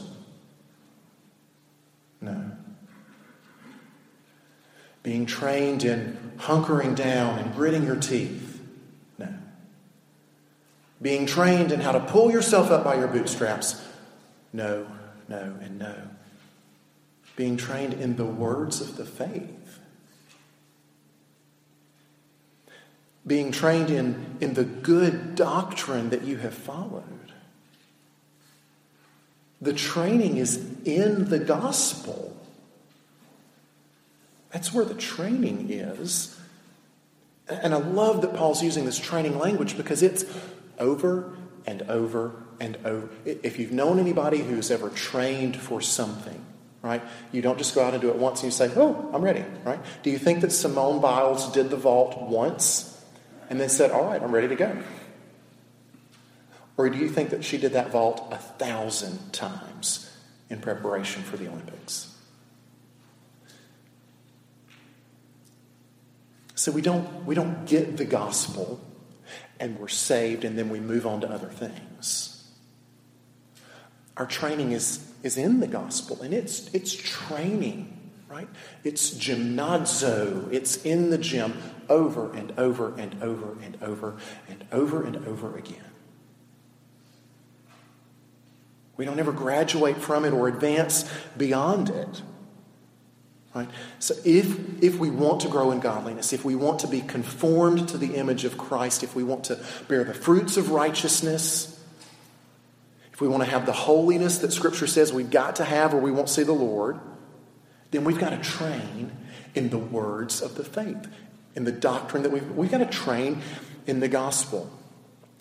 No. 2.22 2.51
Being 5.03 5.25
trained 5.25 5.84
in 5.84 6.17
hunkering 6.38 6.96
down 6.96 7.39
and 7.39 7.53
gritting 7.53 7.86
your 7.86 7.96
teeth 7.98 8.47
being 11.01 11.25
trained 11.25 11.72
in 11.72 11.82
how 11.82 11.92
to 11.92 12.00
pull 12.00 12.32
yourself 12.32 12.72
up 12.72 12.84
by 12.84 12.96
your 12.96 13.08
bootstraps. 13.08 13.84
No, 14.51 14.88
no, 15.27 15.56
and 15.62 15.77
no. 15.77 15.96
Being 17.36 17.58
trained 17.58 17.94
in 17.94 18.16
the 18.16 18.25
words 18.25 18.82
of 18.82 18.98
the 18.98 19.06
faith. 19.06 19.80
Being 23.25 23.51
trained 23.51 23.89
in, 23.89 24.38
in 24.39 24.54
the 24.54 24.63
good 24.63 25.36
doctrine 25.36 26.10
that 26.10 26.24
you 26.24 26.38
have 26.38 26.54
followed. 26.54 27.04
The 29.62 29.74
training 29.74 30.38
is 30.38 30.58
in 30.86 31.30
the 31.30 31.39
gospel. 31.39 32.36
That's 34.51 34.74
where 34.74 34.86
the 34.86 34.96
training 34.96 35.70
is. 35.70 36.39
And 37.48 37.74
I 37.74 37.77
love 37.77 38.22
that 38.22 38.36
Paul's 38.36 38.63
using 38.63 38.86
this 38.86 38.98
training 38.98 39.38
language 39.38 39.77
because 39.77 40.04
it's 40.04 40.25
over 40.79 41.38
and 41.65 41.81
over 41.84 42.43
and 42.60 42.77
over. 42.86 43.10
If 43.25 43.60
you've 43.60 43.72
known 43.72 44.00
anybody 44.00 44.39
who's 44.39 44.72
ever 44.72 44.89
trained 44.89 45.57
for 45.57 45.81
something, 45.81 46.43
right? 46.81 47.01
You 47.31 47.41
don't 47.41 47.57
just 47.57 47.75
go 47.75 47.84
out 47.84 47.93
and 47.93 48.01
do 48.01 48.10
it 48.10 48.15
once 48.15 48.41
and 48.43 48.51
you 48.51 48.55
say, 48.55 48.72
oh, 48.75 49.10
I'm 49.13 49.22
ready, 49.22 49.43
right? 49.63 49.79
Do 50.03 50.10
you 50.10 50.17
think 50.17 50.41
that 50.41 50.51
Simone 50.51 51.01
Biles 51.01 51.51
did 51.51 51.69
the 51.69 51.77
vault 51.77 52.22
once 52.22 53.05
and 53.50 53.60
then 53.60 53.69
said, 53.69 53.91
all 53.91 54.05
right, 54.05 54.22
I'm 54.22 54.34
ready 54.34 54.48
to 54.48 54.55
go? 54.55 54.77
Or 56.77 56.89
do 56.89 56.98
you 56.98 57.10
think 57.10 57.31
that 57.31 57.43
she 57.43 57.57
did 57.57 57.74
that 57.74 57.91
vault 57.91 58.27
a 58.31 58.38
thousand 58.38 59.34
times 59.34 60.12
in 60.50 60.60
preparation 60.60 61.24
for 61.24 61.36
the 61.36 61.48
Olympics? 61.48 62.13
So 66.53 66.72
we 66.72 66.81
don't, 66.81 67.25
we 67.25 67.36
don't 67.36 67.65
get 67.65 67.98
the 67.98 68.05
gospel 68.05 68.79
and 69.59 69.79
we're 69.79 69.87
saved, 69.87 70.43
and 70.43 70.57
then 70.57 70.69
we 70.69 70.79
move 70.79 71.05
on 71.05 71.21
to 71.21 71.29
other 71.29 71.49
things. 71.49 72.33
Our 74.15 74.25
training 74.25 74.71
is, 74.71 75.05
is 75.23 75.37
in 75.37 75.59
the 75.59 75.67
gospel, 75.67 76.21
and 76.21 76.33
it's, 76.33 76.73
it's 76.73 76.93
training, 76.93 78.11
right? 78.27 78.47
It's 78.83 79.11
gymnazo. 79.11 80.51
It's 80.51 80.83
in 80.83 81.11
the 81.11 81.17
gym 81.17 81.53
over 81.89 82.33
and 82.33 82.51
over 82.57 82.95
and 82.97 83.21
over 83.21 83.57
and 83.61 83.77
over 83.81 84.17
and 84.49 84.65
over 84.71 85.05
and 85.05 85.27
over 85.27 85.57
again. 85.57 85.83
We 88.97 89.05
don't 89.05 89.19
ever 89.19 89.31
graduate 89.31 89.97
from 89.97 90.25
it 90.25 90.33
or 90.33 90.47
advance 90.47 91.07
beyond 91.37 91.89
it. 91.89 92.21
Right? 93.57 93.69
So 93.97 94.13
if, 94.23 94.83
if 94.83 94.99
we 94.99 95.09
want 95.09 95.41
to 95.41 95.47
grow 95.47 95.71
in 95.71 95.79
godliness, 95.79 96.31
if 96.31 96.45
we 96.45 96.53
want 96.53 96.81
to 96.81 96.87
be 96.87 97.01
conformed 97.01 97.89
to 97.89 97.97
the 97.97 98.13
image 98.13 98.45
of 98.45 98.55
Christ, 98.55 99.01
if 99.01 99.15
we 99.15 99.23
want 99.23 99.45
to 99.45 99.59
bear 99.87 100.03
the 100.03 100.13
fruits 100.13 100.57
of 100.57 100.69
righteousness, 100.69 101.83
if 103.11 103.19
we 103.19 103.27
want 103.27 103.43
to 103.43 103.49
have 103.49 103.65
the 103.65 103.71
holiness 103.71 104.37
that 104.39 104.53
Scripture 104.53 104.85
says 104.85 105.11
we've 105.11 105.31
got 105.31 105.55
to 105.55 105.65
have 105.65 105.95
or 105.95 105.97
we 105.97 106.11
won't 106.11 106.29
see 106.29 106.43
the 106.43 106.53
Lord, 106.53 106.99
then 107.89 108.03
we've 108.03 108.19
got 108.19 108.29
to 108.29 108.37
train 108.37 109.11
in 109.55 109.71
the 109.71 109.79
words 109.79 110.43
of 110.43 110.53
the 110.53 110.63
faith, 110.63 111.07
in 111.55 111.63
the 111.63 111.71
doctrine 111.71 112.21
that 112.21 112.31
we've, 112.31 112.51
we've 112.51 112.69
got 112.69 112.77
to 112.77 112.85
train 112.85 113.41
in 113.87 114.01
the 114.01 114.07
gospel. 114.07 114.69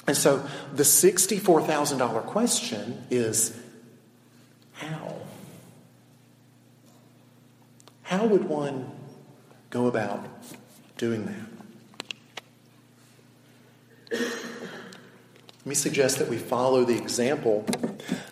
And 0.06 0.16
so 0.16 0.42
the 0.72 0.84
$64,000 0.84 2.24
question 2.24 3.04
is 3.10 3.60
how? 4.72 5.15
How 8.06 8.24
would 8.24 8.44
one 8.44 8.88
go 9.68 9.88
about 9.88 10.24
doing 10.96 11.26
that? 11.26 11.46
Let 14.12 15.66
me 15.66 15.74
suggest 15.74 16.20
that 16.20 16.28
we 16.28 16.36
follow 16.36 16.84
the 16.84 16.96
example 16.96 17.66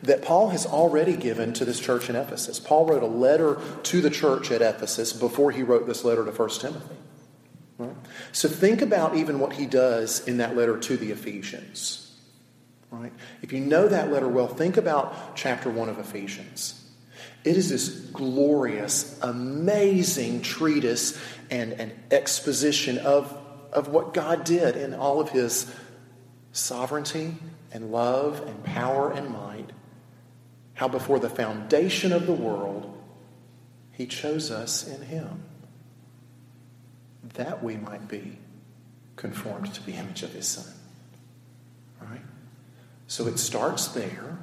that 0.02 0.22
Paul 0.22 0.50
has 0.50 0.64
already 0.64 1.16
given 1.16 1.52
to 1.54 1.64
this 1.64 1.80
church 1.80 2.08
in 2.08 2.14
Ephesus. 2.14 2.60
Paul 2.60 2.86
wrote 2.86 3.02
a 3.02 3.06
letter 3.06 3.60
to 3.82 4.00
the 4.00 4.10
church 4.10 4.52
at 4.52 4.62
Ephesus 4.62 5.12
before 5.12 5.50
he 5.50 5.64
wrote 5.64 5.88
this 5.88 6.04
letter 6.04 6.24
to 6.24 6.30
1 6.30 6.48
Timothy. 6.50 6.94
Right? 7.76 7.96
So 8.30 8.48
think 8.48 8.80
about 8.80 9.16
even 9.16 9.40
what 9.40 9.54
he 9.54 9.66
does 9.66 10.24
in 10.28 10.36
that 10.36 10.56
letter 10.56 10.78
to 10.78 10.96
the 10.96 11.10
Ephesians. 11.10 12.16
Right? 12.92 13.12
If 13.42 13.52
you 13.52 13.58
know 13.58 13.88
that 13.88 14.12
letter 14.12 14.28
well, 14.28 14.46
think 14.46 14.76
about 14.76 15.34
chapter 15.34 15.68
1 15.68 15.88
of 15.88 15.98
Ephesians. 15.98 16.83
It 17.44 17.56
is 17.56 17.68
this 17.68 17.88
glorious, 17.88 19.18
amazing 19.22 20.42
treatise 20.42 21.18
and 21.50 21.72
an 21.74 21.92
exposition 22.10 22.98
of, 22.98 23.36
of 23.72 23.88
what 23.88 24.14
God 24.14 24.44
did 24.44 24.76
in 24.76 24.94
all 24.94 25.20
of 25.20 25.30
his 25.30 25.72
sovereignty 26.52 27.36
and 27.72 27.90
love 27.90 28.40
and 28.46 28.64
power 28.64 29.10
and 29.10 29.30
might. 29.30 29.70
How 30.74 30.88
before 30.88 31.18
the 31.18 31.28
foundation 31.28 32.12
of 32.12 32.26
the 32.26 32.32
world, 32.32 32.90
he 33.92 34.06
chose 34.06 34.50
us 34.50 34.86
in 34.86 35.02
him 35.02 35.42
that 37.34 37.62
we 37.62 37.76
might 37.76 38.08
be 38.08 38.38
conformed 39.16 39.72
to 39.74 39.84
the 39.84 39.92
image 39.92 40.22
of 40.22 40.32
his 40.32 40.46
son. 40.46 40.72
All 42.00 42.08
right? 42.08 42.20
So 43.06 43.26
it 43.26 43.38
starts 43.38 43.88
there, 43.88 44.38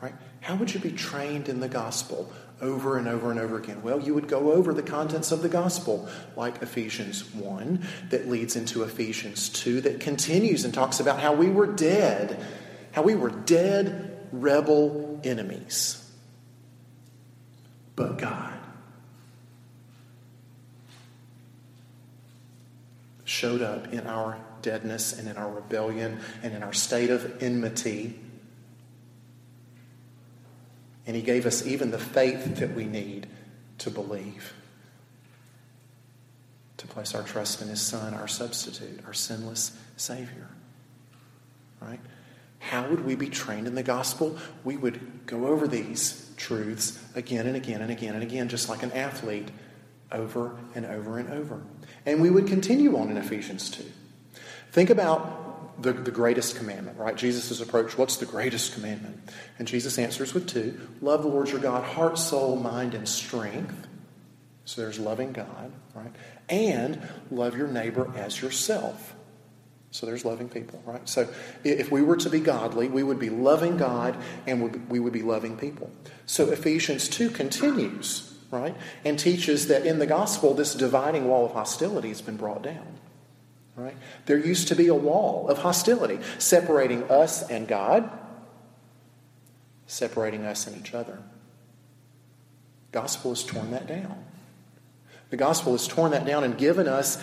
right? 0.00 0.14
How 0.44 0.56
would 0.56 0.74
you 0.74 0.78
be 0.78 0.92
trained 0.92 1.48
in 1.48 1.60
the 1.60 1.68
gospel? 1.68 2.30
over 2.60 2.96
and 2.96 3.08
over 3.08 3.30
and 3.30 3.40
over 3.40 3.58
again? 3.58 3.82
Well, 3.82 4.00
you 4.00 4.14
would 4.14 4.28
go 4.28 4.52
over 4.52 4.72
the 4.72 4.82
contents 4.82 5.32
of 5.32 5.42
the 5.42 5.48
gospel, 5.48 6.08
like 6.36 6.62
Ephesians 6.62 7.34
1, 7.34 7.86
that 8.10 8.28
leads 8.28 8.56
into 8.56 8.84
Ephesians 8.84 9.48
2, 9.48 9.82
that 9.82 10.00
continues 10.00 10.64
and 10.64 10.72
talks 10.72 11.00
about 11.00 11.18
how 11.18 11.34
we 11.34 11.50
were 11.50 11.66
dead, 11.66 12.44
how 12.92 13.02
we 13.02 13.16
were 13.16 13.30
dead, 13.30 14.26
rebel 14.32 15.20
enemies. 15.24 16.00
But 17.96 18.18
God 18.18 18.52
showed 23.24 23.62
up 23.62 23.92
in 23.92 24.06
our 24.06 24.38
deadness 24.62 25.18
and 25.18 25.28
in 25.28 25.36
our 25.36 25.50
rebellion 25.50 26.20
and 26.42 26.54
in 26.54 26.62
our 26.62 26.72
state 26.72 27.10
of 27.10 27.42
enmity 27.42 28.18
and 31.06 31.16
He 31.16 31.22
gave 31.22 31.46
us 31.46 31.66
even 31.66 31.90
the 31.90 31.98
faith 31.98 32.56
that 32.56 32.74
we 32.74 32.84
need 32.84 33.26
to 33.78 33.90
believe, 33.90 34.54
to 36.76 36.86
place 36.86 37.14
our 37.14 37.22
trust 37.22 37.62
in 37.62 37.68
His 37.68 37.80
Son, 37.80 38.14
our 38.14 38.28
substitute, 38.28 39.00
our 39.06 39.14
sinless 39.14 39.76
Savior. 39.96 40.48
Right? 41.80 42.00
How 42.58 42.88
would 42.88 43.04
we 43.04 43.14
be 43.14 43.28
trained 43.28 43.66
in 43.66 43.74
the 43.74 43.82
gospel? 43.82 44.38
We 44.64 44.76
would 44.76 45.26
go 45.26 45.46
over 45.46 45.68
these 45.68 46.32
truths 46.36 46.98
again 47.14 47.46
and 47.46 47.56
again 47.56 47.82
and 47.82 47.90
again 47.90 48.14
and 48.14 48.22
again, 48.22 48.48
just 48.48 48.68
like 48.70 48.82
an 48.82 48.92
athlete, 48.92 49.50
over 50.10 50.56
and 50.74 50.86
over 50.86 51.18
and 51.18 51.30
over. 51.30 51.60
And 52.06 52.22
we 52.22 52.30
would 52.30 52.46
continue 52.46 52.96
on 52.96 53.10
in 53.10 53.16
Ephesians 53.18 53.70
2. 53.70 53.84
Think 54.72 54.90
about 54.90 55.43
the, 55.78 55.92
the 55.92 56.10
greatest 56.10 56.56
commandment, 56.56 56.98
right? 56.98 57.16
Jesus' 57.16 57.60
approach, 57.60 57.98
what's 57.98 58.16
the 58.16 58.26
greatest 58.26 58.74
commandment? 58.74 59.18
And 59.58 59.66
Jesus 59.68 59.98
answers 59.98 60.34
with 60.34 60.48
two 60.48 60.80
love 61.00 61.22
the 61.22 61.28
Lord 61.28 61.50
your 61.50 61.60
God, 61.60 61.84
heart, 61.84 62.18
soul, 62.18 62.56
mind, 62.56 62.94
and 62.94 63.08
strength. 63.08 63.88
So 64.64 64.80
there's 64.80 64.98
loving 64.98 65.32
God, 65.32 65.72
right? 65.94 66.12
And 66.48 67.06
love 67.30 67.56
your 67.56 67.68
neighbor 67.68 68.10
as 68.16 68.40
yourself. 68.40 69.14
So 69.90 70.06
there's 70.06 70.24
loving 70.24 70.48
people, 70.48 70.82
right? 70.84 71.08
So 71.08 71.28
if 71.62 71.92
we 71.92 72.02
were 72.02 72.16
to 72.16 72.28
be 72.28 72.40
godly, 72.40 72.88
we 72.88 73.04
would 73.04 73.20
be 73.20 73.30
loving 73.30 73.76
God 73.76 74.16
and 74.44 74.88
we 74.90 74.98
would 74.98 75.12
be 75.12 75.22
loving 75.22 75.56
people. 75.56 75.88
So 76.26 76.50
Ephesians 76.50 77.08
2 77.08 77.30
continues, 77.30 78.36
right? 78.50 78.74
And 79.04 79.16
teaches 79.18 79.68
that 79.68 79.86
in 79.86 80.00
the 80.00 80.06
gospel, 80.06 80.52
this 80.52 80.74
dividing 80.74 81.28
wall 81.28 81.46
of 81.46 81.52
hostility 81.52 82.08
has 82.08 82.22
been 82.22 82.36
brought 82.36 82.62
down. 82.62 82.98
Right? 83.76 83.96
There 84.26 84.38
used 84.38 84.68
to 84.68 84.76
be 84.76 84.86
a 84.86 84.94
wall 84.94 85.48
of 85.48 85.58
hostility 85.58 86.20
separating 86.38 87.04
us 87.10 87.48
and 87.50 87.66
God, 87.66 88.08
separating 89.86 90.44
us 90.44 90.66
and 90.66 90.76
each 90.76 90.94
other. 90.94 91.18
Gospel 92.92 93.32
has 93.32 93.42
torn 93.42 93.72
that 93.72 93.88
down. 93.88 94.24
The 95.30 95.36
gospel 95.36 95.72
has 95.72 95.88
torn 95.88 96.12
that 96.12 96.24
down 96.24 96.44
and 96.44 96.56
given 96.56 96.86
us 96.86 97.20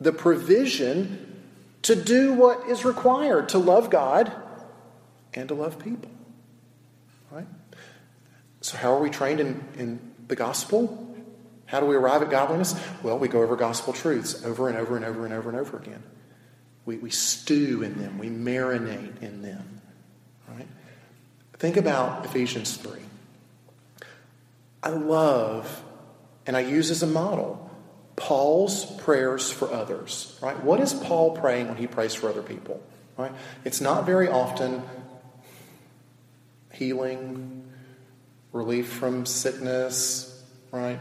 the 0.00 0.12
provision 0.12 1.42
to 1.82 1.94
do 1.94 2.32
what 2.32 2.68
is 2.68 2.86
required 2.86 3.50
to 3.50 3.58
love 3.58 3.90
God 3.90 4.32
and 5.34 5.48
to 5.48 5.54
love 5.54 5.78
people. 5.78 6.10
Right? 7.30 7.46
So, 8.62 8.78
how 8.78 8.94
are 8.94 9.00
we 9.00 9.10
trained 9.10 9.40
in, 9.40 9.62
in 9.76 10.14
the 10.26 10.36
gospel? 10.36 11.03
How 11.66 11.80
do 11.80 11.86
we 11.86 11.96
arrive 11.96 12.22
at 12.22 12.30
godliness? 12.30 12.74
Well, 13.02 13.18
we 13.18 13.28
go 13.28 13.42
over 13.42 13.56
gospel 13.56 13.92
truths 13.92 14.44
over 14.44 14.68
and 14.68 14.76
over 14.76 14.96
and 14.96 15.04
over 15.04 15.24
and 15.24 15.34
over 15.34 15.48
and 15.48 15.58
over 15.58 15.78
again. 15.78 16.02
We, 16.84 16.98
we 16.98 17.10
stew 17.10 17.82
in 17.82 17.98
them, 17.98 18.18
we 18.18 18.28
marinate 18.28 19.22
in 19.22 19.42
them. 19.42 19.80
Right? 20.48 20.68
Think 21.54 21.76
about 21.76 22.26
Ephesians 22.26 22.76
3. 22.76 23.00
I 24.82 24.90
love, 24.90 25.82
and 26.46 26.56
I 26.56 26.60
use 26.60 26.90
as 26.90 27.02
a 27.02 27.06
model, 27.06 27.70
Paul's 28.16 28.84
prayers 29.00 29.50
for 29.50 29.72
others. 29.72 30.38
Right? 30.42 30.62
What 30.62 30.80
is 30.80 30.92
Paul 30.92 31.36
praying 31.36 31.68
when 31.68 31.76
he 31.76 31.86
prays 31.86 32.14
for 32.14 32.28
other 32.28 32.42
people? 32.42 32.82
Right? 33.16 33.32
It's 33.64 33.80
not 33.80 34.04
very 34.04 34.28
often 34.28 34.82
healing, 36.72 37.64
relief 38.52 38.88
from 38.88 39.26
sickness, 39.26 40.42
right? 40.70 40.98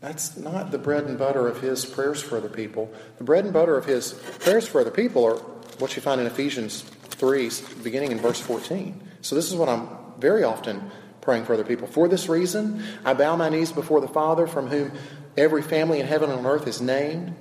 That's 0.00 0.36
not 0.36 0.70
the 0.70 0.78
bread 0.78 1.04
and 1.04 1.18
butter 1.18 1.46
of 1.46 1.60
his 1.60 1.84
prayers 1.84 2.22
for 2.22 2.38
other 2.38 2.48
people. 2.48 2.92
The 3.18 3.24
bread 3.24 3.44
and 3.44 3.52
butter 3.52 3.76
of 3.76 3.84
his 3.84 4.14
prayers 4.40 4.66
for 4.66 4.80
other 4.80 4.90
people 4.90 5.24
are 5.24 5.36
what 5.78 5.94
you 5.94 6.00
find 6.00 6.20
in 6.20 6.26
Ephesians 6.26 6.82
3, 6.82 7.50
beginning 7.82 8.12
in 8.12 8.18
verse 8.18 8.40
14. 8.40 9.08
So, 9.20 9.34
this 9.34 9.50
is 9.50 9.54
what 9.54 9.68
I'm 9.68 9.88
very 10.18 10.42
often 10.42 10.90
praying 11.20 11.44
for 11.44 11.52
other 11.52 11.64
people. 11.64 11.86
For 11.86 12.08
this 12.08 12.30
reason, 12.30 12.82
I 13.04 13.12
bow 13.12 13.36
my 13.36 13.50
knees 13.50 13.72
before 13.72 14.00
the 14.00 14.08
Father, 14.08 14.46
from 14.46 14.68
whom 14.68 14.92
every 15.36 15.62
family 15.62 16.00
in 16.00 16.06
heaven 16.06 16.30
and 16.30 16.38
on 16.40 16.46
earth 16.46 16.66
is 16.66 16.80
named, 16.80 17.34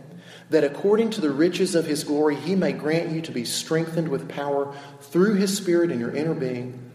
that 0.50 0.66
according 0.66 1.12
to 1.12 1.22
the 1.22 1.32
riches 1.32 1.76
of 1.76 1.86
his 1.86 2.04
glory, 2.04 2.36
he 2.36 2.56
may 2.56 2.74
grant 2.74 3.12
you 3.12 3.22
to 3.22 3.32
be 3.32 3.46
strengthened 3.46 4.10
with 4.10 4.28
power 4.28 4.76
through 5.00 5.36
his 5.36 5.56
Spirit 5.56 5.92
in 5.92 6.00
your 6.00 6.14
inner 6.14 6.34
being, 6.34 6.92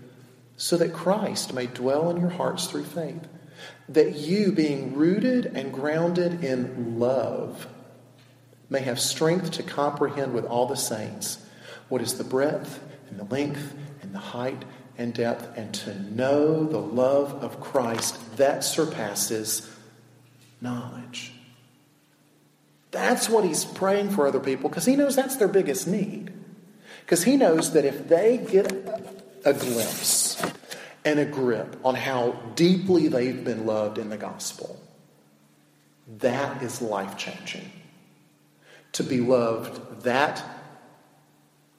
so 0.59 0.77
that 0.77 0.93
Christ 0.93 1.55
may 1.55 1.67
dwell 1.67 2.11
in 2.11 2.21
your 2.21 2.31
hearts 2.31 2.67
through 2.67 2.85
faith 2.85 3.27
that 3.89 4.17
you, 4.17 4.53
being 4.53 4.95
rooted 4.95 5.47
and 5.47 5.73
grounded 5.73 6.43
in 6.43 6.99
love, 6.99 7.67
may 8.71 8.81
have 8.81 8.99
strength 8.99 9.51
to 9.53 9.63
comprehend 9.63 10.33
with 10.33 10.45
all 10.47 10.67
the 10.67 10.77
saints 10.77 11.45
what 11.89 12.01
is 12.01 12.17
the 12.17 12.25
breadth 12.25 12.81
and 13.11 13.19
the 13.19 13.25
length 13.25 13.75
and 14.03 14.15
the 14.15 14.19
height 14.19 14.65
and 14.97 15.13
depth, 15.13 15.59
and 15.59 15.75
to 15.75 16.01
know 16.15 16.65
the 16.65 16.79
love 16.79 17.43
of 17.43 17.61
Christ 17.61 18.37
that 18.37 18.63
surpasses 18.63 19.69
knowledge. 20.61 21.33
That's 22.93 23.29
what 23.29 23.45
he's 23.45 23.65
praying 23.65 24.11
for 24.11 24.25
other 24.27 24.39
people 24.39 24.69
because 24.71 24.85
he 24.85 24.95
knows 24.95 25.17
that's 25.17 25.37
their 25.37 25.49
biggest 25.49 25.89
need. 25.89 26.33
Because 27.01 27.25
he 27.25 27.37
knows 27.37 27.73
that 27.73 27.85
if 27.85 28.09
they 28.09 28.39
get 28.39 28.71
a 29.45 29.53
glimpse 29.53 30.41
and 31.05 31.19
a 31.19 31.25
grip 31.25 31.77
on 31.85 31.95
how 31.95 32.33
deeply 32.55 33.09
they've 33.09 33.45
been 33.45 33.67
loved 33.67 33.99
in 33.99 34.09
the 34.09 34.17
gospel. 34.17 34.81
That 36.19 36.63
is 36.63 36.81
life 36.81 37.17
changing. 37.17 37.71
To 38.93 39.03
be 39.03 39.21
loved 39.21 40.03
that 40.03 40.43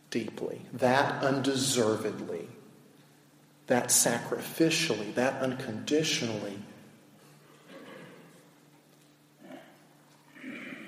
deeply, 0.09 0.61
that 0.73 1.23
undeservedly, 1.23 2.47
that 3.67 3.87
sacrificially, 3.87 5.13
that 5.15 5.41
unconditionally 5.41 6.59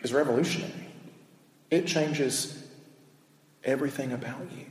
is 0.03 0.13
revolutionary. 0.13 0.71
It 1.69 1.87
changes 1.87 2.63
everything 3.63 4.11
about 4.11 4.51
you. 4.55 4.65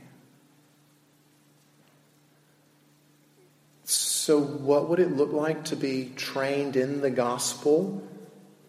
So, 4.27 4.41
what 4.41 4.89
would 4.89 4.99
it 4.99 5.15
look 5.15 5.31
like 5.31 5.63
to 5.65 5.77
be 5.77 6.11
trained 6.17 6.75
in 6.75 6.99
the 6.99 7.09
gospel, 7.09 8.05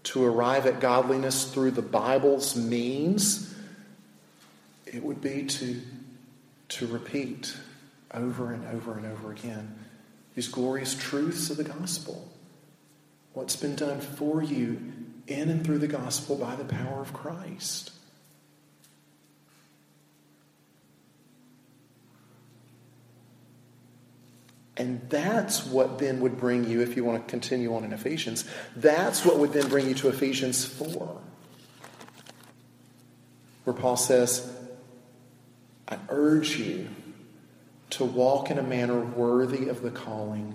to 0.05 0.25
arrive 0.25 0.66
at 0.66 0.79
godliness 0.79 1.53
through 1.53 1.73
the 1.73 1.83
Bible's 1.83 2.55
means? 2.55 3.53
It 4.87 5.03
would 5.03 5.21
be 5.21 5.47
to, 5.47 5.81
to 6.68 6.87
repeat 6.87 7.57
over 8.14 8.53
and 8.53 8.68
over 8.68 8.97
and 8.97 9.07
over 9.07 9.33
again 9.33 9.75
these 10.37 10.47
glorious 10.47 10.94
truths 10.94 11.51
of 11.51 11.57
the 11.57 11.64
gospel. 11.64 12.31
What's 13.33 13.57
been 13.57 13.75
done 13.75 14.01
for 14.01 14.40
you 14.40 14.81
in 15.27 15.49
and 15.49 15.66
through 15.66 15.79
the 15.79 15.88
gospel 15.88 16.37
by 16.37 16.55
the 16.55 16.66
power 16.66 17.01
of 17.01 17.12
Christ. 17.12 17.90
And 24.79 25.01
that's 25.11 25.67
what 25.67 25.99
then 25.99 26.21
would 26.21 26.38
bring 26.38 26.64
you, 26.64 26.81
if 26.83 26.97
you 26.97 27.05
want 27.05 27.27
to 27.27 27.29
continue 27.29 27.75
on 27.75 27.83
in 27.85 27.93
Ephesians, 27.93 28.45
that's 28.77 29.25
what 29.25 29.38
would 29.38 29.53
then 29.53 29.69
bring 29.69 29.88
you 29.88 29.95
to 29.95 30.09
Ephesians 30.09 30.64
4, 30.64 31.21
where 33.64 33.75
Paul 33.75 33.97
says, 33.97 34.51
I 35.88 35.99
urge 36.09 36.59
you 36.59 36.88
to 37.91 38.05
walk 38.05 38.53
in 38.53 38.59
a 38.59 38.62
manner 38.62 39.01
worthy 39.01 39.69
of 39.69 39.83
the 39.83 39.91
calling 39.91 40.55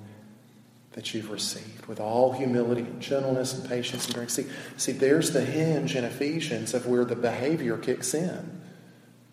that 0.94 1.14
you've 1.14 1.30
received, 1.30 1.88
with 1.88 2.00
all 2.00 2.32
humility 2.32 2.82
and 2.82 3.02
gentleness 3.02 3.54
and 3.54 3.68
patience 3.68 4.06
and 4.06 4.16
grace. 4.16 4.34
See, 4.34 4.46
see, 4.78 4.92
there's 4.94 5.32
the 5.32 5.44
hinge 5.44 5.96
in 5.96 6.06
Ephesians 6.06 6.74
of 6.74 6.86
where 6.86 7.04
the 7.04 7.16
behavior 7.16 7.78
kicks 7.78 8.14
in, 8.14 8.62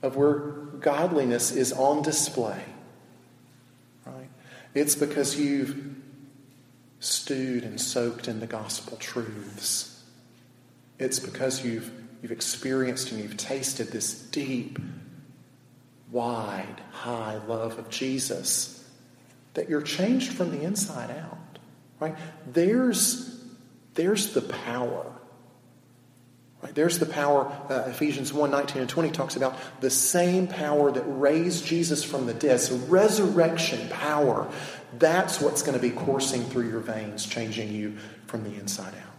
of 0.02 0.16
where 0.16 0.38
godliness 0.80 1.52
is 1.52 1.72
on 1.72 2.02
display. 2.02 2.64
It's 4.74 4.94
because 4.94 5.38
you've 5.38 5.96
stewed 7.00 7.64
and 7.64 7.80
soaked 7.80 8.28
in 8.28 8.40
the 8.40 8.46
gospel 8.46 8.96
truths. 8.98 10.02
It's 10.98 11.18
because 11.18 11.64
you've, 11.64 11.90
you've 12.22 12.30
experienced 12.30 13.10
and 13.10 13.20
you've 13.22 13.36
tasted 13.36 13.88
this 13.88 14.14
deep, 14.14 14.78
wide, 16.10 16.80
high 16.92 17.40
love 17.46 17.78
of 17.78 17.88
Jesus 17.88 18.88
that 19.54 19.68
you're 19.68 19.82
changed 19.82 20.32
from 20.32 20.50
the 20.50 20.62
inside 20.62 21.10
out. 21.10 21.58
right? 21.98 22.16
There's, 22.46 23.42
there's 23.94 24.32
the 24.34 24.42
power. 24.42 25.10
Right? 26.62 26.74
There's 26.74 26.98
the 26.98 27.06
power, 27.06 27.50
uh, 27.70 27.88
Ephesians 27.88 28.32
1 28.32 28.50
19 28.50 28.82
and 28.82 28.90
20 28.90 29.10
talks 29.10 29.36
about 29.36 29.56
the 29.80 29.90
same 29.90 30.46
power 30.46 30.92
that 30.92 31.04
raised 31.06 31.64
Jesus 31.64 32.04
from 32.04 32.26
the 32.26 32.34
dead. 32.34 32.60
So, 32.60 32.76
resurrection 32.76 33.88
power, 33.88 34.46
that's 34.98 35.40
what's 35.40 35.62
going 35.62 35.78
to 35.78 35.80
be 35.80 35.90
coursing 35.90 36.42
through 36.44 36.68
your 36.68 36.80
veins, 36.80 37.24
changing 37.24 37.72
you 37.72 37.96
from 38.26 38.44
the 38.44 38.54
inside 38.58 38.94
out. 38.94 39.14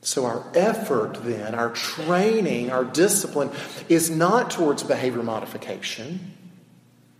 So, 0.00 0.26
our 0.26 0.44
effort 0.54 1.22
then, 1.22 1.54
our 1.54 1.70
training, 1.70 2.70
our 2.70 2.84
discipline 2.84 3.50
is 3.88 4.10
not 4.10 4.50
towards 4.50 4.82
behavior 4.82 5.22
modification. 5.22 6.32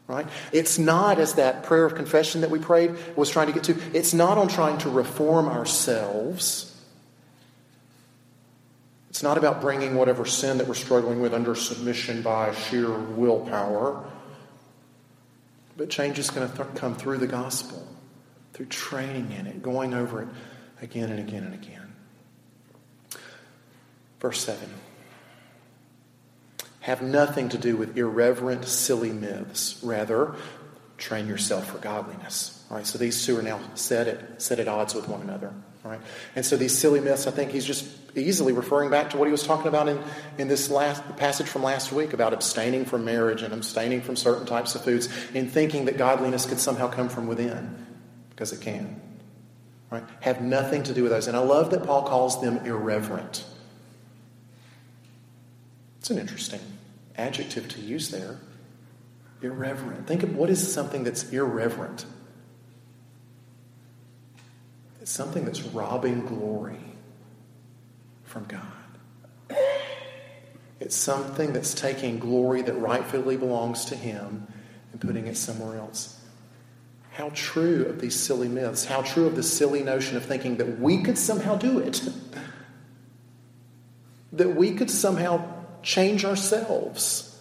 Right? 0.06 0.26
It's 0.52 0.78
not, 0.78 1.18
as 1.18 1.34
that 1.34 1.62
prayer 1.62 1.86
of 1.86 1.94
confession 1.94 2.42
that 2.42 2.50
we 2.50 2.58
prayed 2.58 2.94
was 3.16 3.30
trying 3.30 3.46
to 3.46 3.52
get 3.54 3.64
to, 3.64 3.76
it's 3.96 4.12
not 4.12 4.36
on 4.36 4.48
trying 4.48 4.78
to 4.78 4.90
reform 4.90 5.48
ourselves. 5.48 6.73
It's 9.14 9.22
not 9.22 9.38
about 9.38 9.60
bringing 9.60 9.94
whatever 9.94 10.26
sin 10.26 10.58
that 10.58 10.66
we're 10.66 10.74
struggling 10.74 11.20
with 11.20 11.32
under 11.32 11.54
submission 11.54 12.20
by 12.22 12.52
sheer 12.52 12.90
willpower. 12.90 14.04
But 15.76 15.88
change 15.88 16.18
is 16.18 16.30
going 16.30 16.50
to 16.50 16.56
th- 16.56 16.74
come 16.74 16.96
through 16.96 17.18
the 17.18 17.28
gospel, 17.28 17.86
through 18.54 18.66
training 18.66 19.30
in 19.30 19.46
it, 19.46 19.62
going 19.62 19.94
over 19.94 20.22
it 20.22 20.28
again 20.82 21.10
and 21.10 21.20
again 21.20 21.44
and 21.44 21.54
again. 21.54 21.94
Verse 24.18 24.40
7 24.40 24.68
have 26.80 27.00
nothing 27.00 27.50
to 27.50 27.56
do 27.56 27.76
with 27.76 27.96
irreverent, 27.96 28.64
silly 28.64 29.12
myths. 29.12 29.78
Rather, 29.84 30.34
train 30.98 31.26
yourself 31.26 31.70
for 31.70 31.78
godliness. 31.78 32.64
All 32.70 32.76
right, 32.76 32.86
so 32.86 32.98
these 32.98 33.24
two 33.24 33.38
are 33.38 33.42
now 33.42 33.60
set 33.74 34.08
at, 34.08 34.42
set 34.42 34.60
at 34.60 34.68
odds 34.68 34.94
with 34.94 35.08
one 35.08 35.20
another. 35.20 35.52
All 35.84 35.90
right, 35.90 36.00
and 36.34 36.46
so 36.46 36.56
these 36.56 36.76
silly 36.76 37.00
myths, 37.00 37.26
I 37.26 37.30
think 37.30 37.50
he's 37.50 37.64
just 37.64 37.86
easily 38.16 38.52
referring 38.52 38.90
back 38.90 39.10
to 39.10 39.16
what 39.16 39.26
he 39.26 39.32
was 39.32 39.42
talking 39.42 39.66
about 39.66 39.88
in, 39.88 40.00
in 40.38 40.48
this 40.48 40.70
last 40.70 41.02
passage 41.16 41.46
from 41.46 41.62
last 41.62 41.92
week 41.92 42.12
about 42.12 42.32
abstaining 42.32 42.84
from 42.84 43.04
marriage 43.04 43.42
and 43.42 43.52
abstaining 43.52 44.00
from 44.00 44.16
certain 44.16 44.46
types 44.46 44.74
of 44.74 44.84
foods 44.84 45.08
and 45.34 45.50
thinking 45.50 45.86
that 45.86 45.98
godliness 45.98 46.46
could 46.46 46.58
somehow 46.60 46.88
come 46.88 47.08
from 47.08 47.26
within, 47.26 47.86
because 48.30 48.52
it 48.52 48.60
can. 48.60 49.00
Right? 49.90 50.04
Have 50.20 50.40
nothing 50.40 50.82
to 50.84 50.94
do 50.94 51.02
with 51.02 51.12
those. 51.12 51.28
And 51.28 51.36
I 51.36 51.40
love 51.40 51.70
that 51.70 51.84
Paul 51.84 52.02
calls 52.02 52.40
them 52.40 52.58
irreverent. 52.64 53.44
It's 56.00 56.10
an 56.10 56.18
interesting 56.18 56.60
adjective 57.16 57.68
to 57.68 57.80
use 57.80 58.10
there. 58.10 58.38
Irreverent. 59.42 60.06
Think 60.06 60.22
of 60.22 60.34
what 60.36 60.50
is 60.50 60.72
something 60.72 61.04
that's 61.04 61.30
irreverent? 61.30 62.06
It's 65.00 65.12
something 65.12 65.44
that's 65.44 65.62
robbing 65.62 66.24
glory 66.24 66.80
from 68.24 68.44
God. 68.44 69.58
It's 70.80 70.96
something 70.96 71.52
that's 71.52 71.74
taking 71.74 72.18
glory 72.18 72.62
that 72.62 72.72
rightfully 72.74 73.36
belongs 73.36 73.84
to 73.86 73.96
Him 73.96 74.46
and 74.92 75.00
putting 75.00 75.26
it 75.26 75.36
somewhere 75.36 75.76
else. 75.76 76.18
How 77.12 77.30
true 77.34 77.84
of 77.84 78.00
these 78.00 78.18
silly 78.18 78.48
myths, 78.48 78.86
how 78.86 79.02
true 79.02 79.26
of 79.26 79.36
the 79.36 79.42
silly 79.42 79.82
notion 79.82 80.16
of 80.16 80.24
thinking 80.24 80.56
that 80.56 80.80
we 80.80 81.02
could 81.02 81.18
somehow 81.18 81.56
do 81.56 81.78
it, 81.78 82.02
that 84.32 84.56
we 84.56 84.72
could 84.72 84.90
somehow 84.90 85.46
change 85.82 86.24
ourselves 86.24 87.33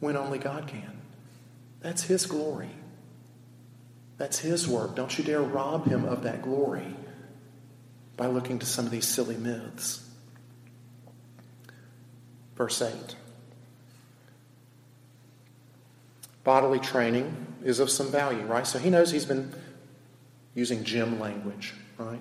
when 0.00 0.16
only 0.16 0.38
God 0.38 0.66
can. 0.66 1.00
That's 1.80 2.02
His 2.02 2.26
glory. 2.26 2.70
That's 4.18 4.38
His 4.38 4.66
work. 4.66 4.96
Don't 4.96 5.16
you 5.16 5.24
dare 5.24 5.40
rob 5.40 5.86
Him 5.86 6.04
of 6.04 6.24
that 6.24 6.42
glory 6.42 6.96
by 8.16 8.26
looking 8.26 8.58
to 8.58 8.66
some 8.66 8.84
of 8.84 8.90
these 8.90 9.08
silly 9.08 9.36
myths. 9.36 10.06
Verse 12.54 12.82
8 12.82 13.16
Bodily 16.44 16.80
training 16.80 17.46
is 17.64 17.80
of 17.80 17.90
some 17.90 18.10
value, 18.10 18.42
right? 18.42 18.66
So 18.66 18.78
he 18.78 18.90
knows 18.90 19.10
he's 19.10 19.24
been 19.24 19.54
using 20.54 20.84
gym 20.84 21.18
language, 21.18 21.74
right? 21.96 22.20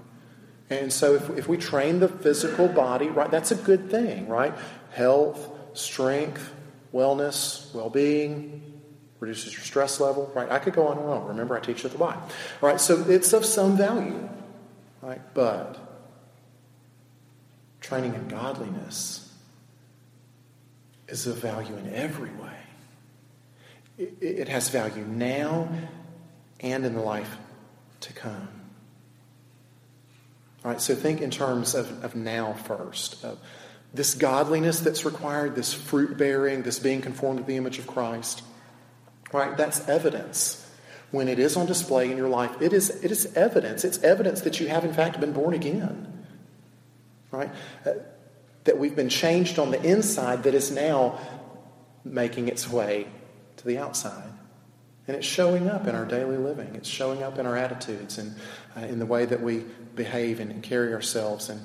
And 0.70 0.94
so 0.94 1.16
if, 1.16 1.30
if 1.32 1.50
we 1.50 1.58
train 1.58 2.00
the 2.00 2.08
physical 2.08 2.68
body, 2.68 3.10
right, 3.10 3.30
that's 3.30 3.52
a 3.52 3.56
good 3.56 3.90
thing, 3.90 4.28
right? 4.28 4.54
Health, 4.92 5.50
strength, 5.74 6.54
wellness, 6.94 7.74
well 7.74 7.90
being, 7.90 8.82
reduces 9.20 9.54
your 9.54 9.64
stress 9.64 10.00
level, 10.00 10.32
right? 10.34 10.50
I 10.50 10.60
could 10.60 10.74
go 10.74 10.88
on 10.88 10.98
and 10.98 11.08
on. 11.08 11.28
Remember, 11.28 11.58
I 11.58 11.60
teach 11.60 11.84
at 11.86 11.92
the 11.92 11.98
Y. 11.98 12.16
All 12.16 12.70
right, 12.70 12.80
so 12.80 13.04
it's 13.08 13.34
of 13.34 13.46
some 13.46 13.78
value, 13.78 14.30
right? 15.02 15.22
But 15.34 15.78
training 17.82 18.14
in 18.14 18.28
godliness 18.28 19.32
is 21.08 21.28
of 21.28 21.38
value 21.38 21.76
in 21.76 21.94
every 21.94 22.32
way. 22.32 22.58
It, 23.98 24.18
it 24.22 24.50
has 24.50 24.70
value 24.70 25.04
now 25.04 25.68
and 26.60 26.86
in 26.86 26.94
the 26.94 27.02
life 27.02 27.38
to 28.02 28.14
come. 28.14 28.48
All 30.64 30.72
right, 30.72 30.82
so 30.82 30.94
think 30.94 31.22
in 31.22 31.32
terms 31.32 31.74
of, 31.74 32.04
of 32.04 32.16
now 32.16 32.54
first. 32.54 33.24
Of 33.24 33.40
this 33.94 34.14
godliness 34.14 34.80
that's 34.80 35.06
required, 35.06 35.56
this 35.56 35.74
fruit 35.74 36.18
bearing, 36.18 36.62
this 36.64 36.80
being 36.80 37.02
conformed 37.02 37.40
to 37.40 37.46
the 37.46 37.58
image 37.58 37.80
of 37.80 37.88
Christ. 37.88 38.44
Right? 39.34 39.56
That's 39.58 39.88
evidence. 39.88 40.66
When 41.12 41.28
it 41.28 41.40
is 41.40 41.58
on 41.58 41.66
display 41.66 42.12
in 42.12 42.18
your 42.18 42.30
life, 42.30 42.62
it 42.62 42.72
is, 42.72 42.90
it 43.04 43.12
is 43.12 43.36
evidence. 43.36 43.84
It's 43.84 43.98
evidence 44.04 44.42
that 44.42 44.60
you 44.60 44.68
have, 44.68 44.86
in 44.86 44.94
fact, 44.94 45.20
been 45.20 45.34
born 45.34 45.54
again. 45.54 46.26
Right? 47.32 47.52
Uh, 47.86 47.94
that 48.66 48.78
we've 48.78 48.96
been 48.96 49.10
changed 49.10 49.58
on 49.58 49.72
the 49.72 49.82
inside 49.82 50.44
that 50.44 50.54
is 50.54 50.72
now 50.72 51.20
making 52.04 52.48
its 52.48 52.70
way 52.70 53.08
to 53.58 53.66
the 53.66 53.78
outside. 53.78 54.32
And 55.08 55.18
it's 55.18 55.26
showing 55.26 55.68
up 55.68 55.88
in 55.88 55.96
our 55.96 56.06
daily 56.06 56.38
living. 56.38 56.76
It's 56.76 56.88
showing 56.88 57.24
up 57.24 57.40
in 57.40 57.48
our 57.48 57.58
attitudes 57.58 58.20
and 58.20 58.36
uh, 58.78 58.82
in 58.82 59.00
the 59.00 59.08
way 59.08 59.26
that 59.26 59.42
we 59.42 59.66
behave 59.96 60.40
and, 60.40 60.52
and 60.52 60.62
carry 60.62 60.94
ourselves 60.94 61.50
and 61.50 61.60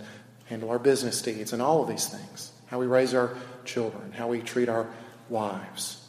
handle 0.47 0.71
our 0.71 0.79
business 0.79 1.23
deeds 1.23 1.53
and 1.53 1.63
all 1.63 1.83
of 1.83 1.89
these 1.89 2.07
things. 2.07 2.53
How 2.67 2.79
we 2.79 2.87
raise 2.87 3.15
our 3.15 3.37
children, 3.65 4.13
how 4.13 4.29
we 4.29 4.41
treat 4.41 4.69
our 4.69 4.89
wives. 5.29 6.05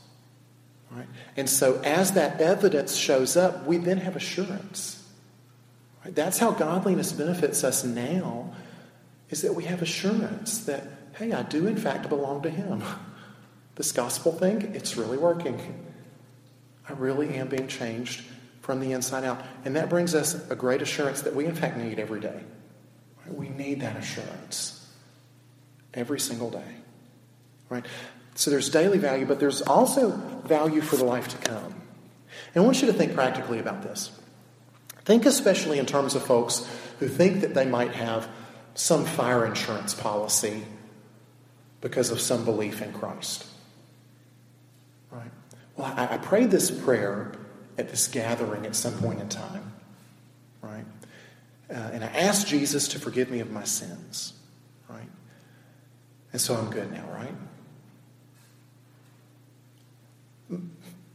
Right? 0.91 1.07
And 1.35 1.49
so 1.49 1.81
as 1.83 2.13
that 2.13 2.39
evidence 2.41 2.95
shows 2.95 3.35
up, 3.37 3.65
we 3.65 3.77
then 3.77 3.97
have 3.97 4.15
assurance. 4.15 5.01
Right? 6.03 6.15
That's 6.15 6.37
how 6.37 6.51
godliness 6.51 7.11
benefits 7.11 7.63
us 7.63 7.83
now, 7.83 8.53
is 9.29 9.41
that 9.41 9.55
we 9.55 9.65
have 9.65 9.81
assurance 9.81 10.65
that, 10.65 10.83
hey, 11.17 11.31
I 11.31 11.43
do 11.43 11.67
in 11.67 11.77
fact 11.77 12.09
belong 12.09 12.43
to 12.43 12.49
Him. 12.49 12.83
This 13.75 13.91
gospel 13.91 14.31
thing, 14.31 14.73
it's 14.73 14.95
really 14.95 15.17
working. 15.17 15.59
I 16.87 16.93
really 16.93 17.35
am 17.35 17.49
being 17.49 17.67
changed 17.67 18.23
from 18.61 18.79
the 18.79 18.93
inside 18.93 19.25
out. 19.25 19.41
And 19.65 19.75
that 19.75 19.89
brings 19.89 20.15
us 20.15 20.49
a 20.49 20.55
great 20.55 20.81
assurance 20.81 21.23
that 21.23 21.35
we, 21.35 21.45
in 21.45 21.55
fact, 21.55 21.75
need 21.75 21.99
every 21.99 22.21
day. 22.21 22.41
We 23.29 23.49
need 23.49 23.81
that 23.81 23.97
assurance 23.97 24.87
every 25.93 26.19
single 26.19 26.49
day. 26.49 26.75
Right? 27.69 27.85
So 28.35 28.51
there's 28.51 28.69
daily 28.69 28.97
value, 28.97 29.25
but 29.25 29.39
there's 29.39 29.61
also 29.61 30.11
value 30.45 30.81
for 30.81 30.97
the 30.97 31.05
life 31.05 31.27
to 31.29 31.37
come. 31.37 31.73
And 32.53 32.63
I 32.63 32.65
want 32.65 32.81
you 32.81 32.87
to 32.87 32.93
think 32.93 33.13
practically 33.13 33.59
about 33.59 33.81
this. 33.81 34.11
Think 35.03 35.25
especially 35.25 35.79
in 35.79 35.85
terms 35.85 36.15
of 36.15 36.25
folks 36.25 36.67
who 36.99 37.07
think 37.07 37.41
that 37.41 37.53
they 37.53 37.65
might 37.65 37.91
have 37.91 38.27
some 38.73 39.05
fire 39.05 39.45
insurance 39.45 39.93
policy 39.93 40.65
because 41.81 42.09
of 42.09 42.19
some 42.19 42.43
belief 42.43 42.81
in 42.81 42.91
Christ. 42.91 43.45
Right? 45.11 45.31
Well, 45.77 45.93
I, 45.95 46.15
I 46.15 46.17
prayed 46.17 46.51
this 46.51 46.71
prayer 46.71 47.33
at 47.77 47.89
this 47.89 48.07
gathering 48.07 48.65
at 48.65 48.75
some 48.75 48.93
point 48.93 49.19
in 49.19 49.29
time? 49.29 49.73
Uh, 51.69 51.73
and 51.93 52.03
I 52.03 52.07
asked 52.07 52.47
Jesus 52.47 52.87
to 52.89 52.99
forgive 52.99 53.29
me 53.31 53.39
of 53.39 53.51
my 53.51 53.63
sins, 53.63 54.33
right? 54.87 55.09
And 56.31 56.41
so 56.41 56.55
I'm 56.55 56.69
good 56.69 56.91
now, 56.91 57.07
right? 57.11 57.33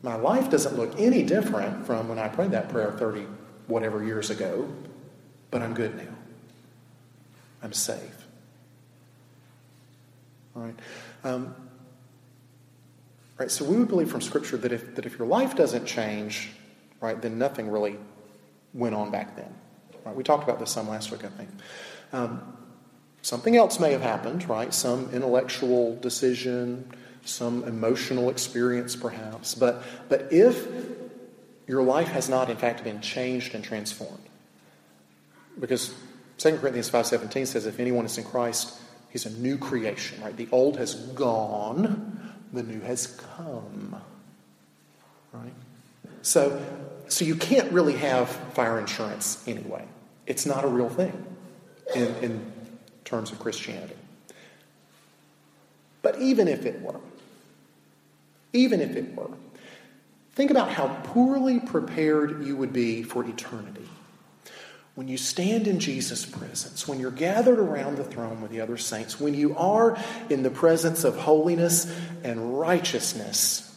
My 0.03 0.17
life 0.17 0.51
doesn't 0.51 0.77
look 0.77 0.99
any 0.99 1.23
different 1.23 1.87
from 1.87 2.09
when 2.09 2.19
I 2.19 2.29
prayed 2.29 2.53
that 2.53 2.69
prayer 2.69 2.93
30 2.93 3.27
whatever 3.67 4.03
years 4.03 4.31
ago, 4.31 4.69
but 5.51 5.63
I'm 5.63 5.75
good 5.75 5.97
now. 5.97 6.15
I'm 7.63 7.73
safe. 7.73 8.27
All 10.57 10.63
right. 10.63 10.75
Um, 11.23 11.55
Right? 13.41 13.51
So 13.51 13.65
we 13.65 13.79
would 13.79 13.89
believe 13.89 14.11
from 14.11 14.21
Scripture 14.21 14.59
that 14.59 14.71
if, 14.71 14.95
that 14.97 15.07
if 15.07 15.19
your 15.19 15.27
life 15.27 15.57
doesn't 15.57 15.87
change, 15.87 16.51
right, 17.01 17.21
then 17.21 17.39
nothing 17.39 17.71
really 17.71 17.97
went 18.75 18.95
on 18.95 19.11
back 19.11 19.35
then. 19.35 19.53
Right? 20.05 20.15
We 20.15 20.23
talked 20.23 20.45
about 20.45 20.59
this 20.59 20.71
some 20.71 20.89
last 20.89 21.11
week, 21.11 21.25
I 21.25 21.29
think. 21.29 21.51
Um, 22.13 22.57
something 23.23 23.57
else 23.57 23.79
may 23.81 23.93
have 23.93 24.03
happened, 24.03 24.49
right? 24.49 24.73
Some 24.73 25.11
intellectual 25.13 25.97
decision, 25.97 26.91
some 27.25 27.65
emotional 27.65 28.31
experience, 28.31 28.97
perhaps. 28.97 29.55
But, 29.55 29.83
but 30.09 30.33
if 30.33 30.67
your 31.67 31.83
life 31.83 32.09
has 32.09 32.29
not, 32.29 32.51
in 32.51 32.57
fact, 32.57 32.83
been 32.83 33.01
changed 33.01 33.55
and 33.55 33.63
transformed. 33.63 34.19
Because 35.59 35.95
2 36.39 36.57
Corinthians 36.57 36.91
5.17 36.91 37.47
says, 37.47 37.67
if 37.67 37.79
anyone 37.79 38.07
is 38.07 38.19
in 38.19 38.25
Christ, 38.25 38.77
he's 39.11 39.27
a 39.27 39.31
new 39.31 39.59
creation, 39.59 40.21
right? 40.23 40.37
The 40.37 40.49
old 40.51 40.79
has 40.79 40.95
gone, 40.95 42.35
the 42.53 42.63
new 42.63 42.81
has 42.81 43.07
come, 43.37 43.95
right? 45.33 45.53
So, 46.23 46.61
so 47.13 47.25
you 47.25 47.35
can't 47.35 47.71
really 47.73 47.97
have 47.97 48.29
fire 48.29 48.79
insurance 48.79 49.43
anyway. 49.47 49.85
It's 50.27 50.47
not 50.47 50.65
a 50.65 50.69
real 50.69 50.89
thing 50.89 51.13
in, 51.95 52.15
in 52.17 52.53
terms 53.05 53.33
of 53.33 53.39
Christianity. 53.39 53.97
But 56.03 56.19
even 56.21 56.49
if 56.49 56.65
it 56.67 56.81
were, 56.81 57.01
even 58.53 58.81
if 58.81 58.97
it 58.97 59.15
were, 59.15 59.31
think 60.33 60.51
about 60.51 60.71
how 60.71 60.89
poorly 61.05 61.61
prepared 61.61 62.45
you 62.45 62.57
would 62.57 62.73
be 62.73 63.03
for 63.03 63.25
eternity. 63.25 63.89
When 64.95 65.09
you 65.09 65.19
stand 65.19 65.67
in 65.67 65.79
Jesus' 65.79 66.27
presence, 66.27 66.87
when 66.87 67.01
you're 67.01 67.11
gathered 67.11 67.59
around 67.59 67.97
the 67.97 68.05
throne 68.05 68.41
with 68.41 68.51
the 68.51 68.61
other 68.61 68.77
saints, 68.77 69.21
when 69.21 69.35
you 69.35 69.57
are 69.57 69.97
in 70.29 70.43
the 70.43 70.51
presence 70.51 71.05
of 71.05 71.17
holiness 71.17 71.93
and 72.25 72.59
righteousness, 72.59 73.70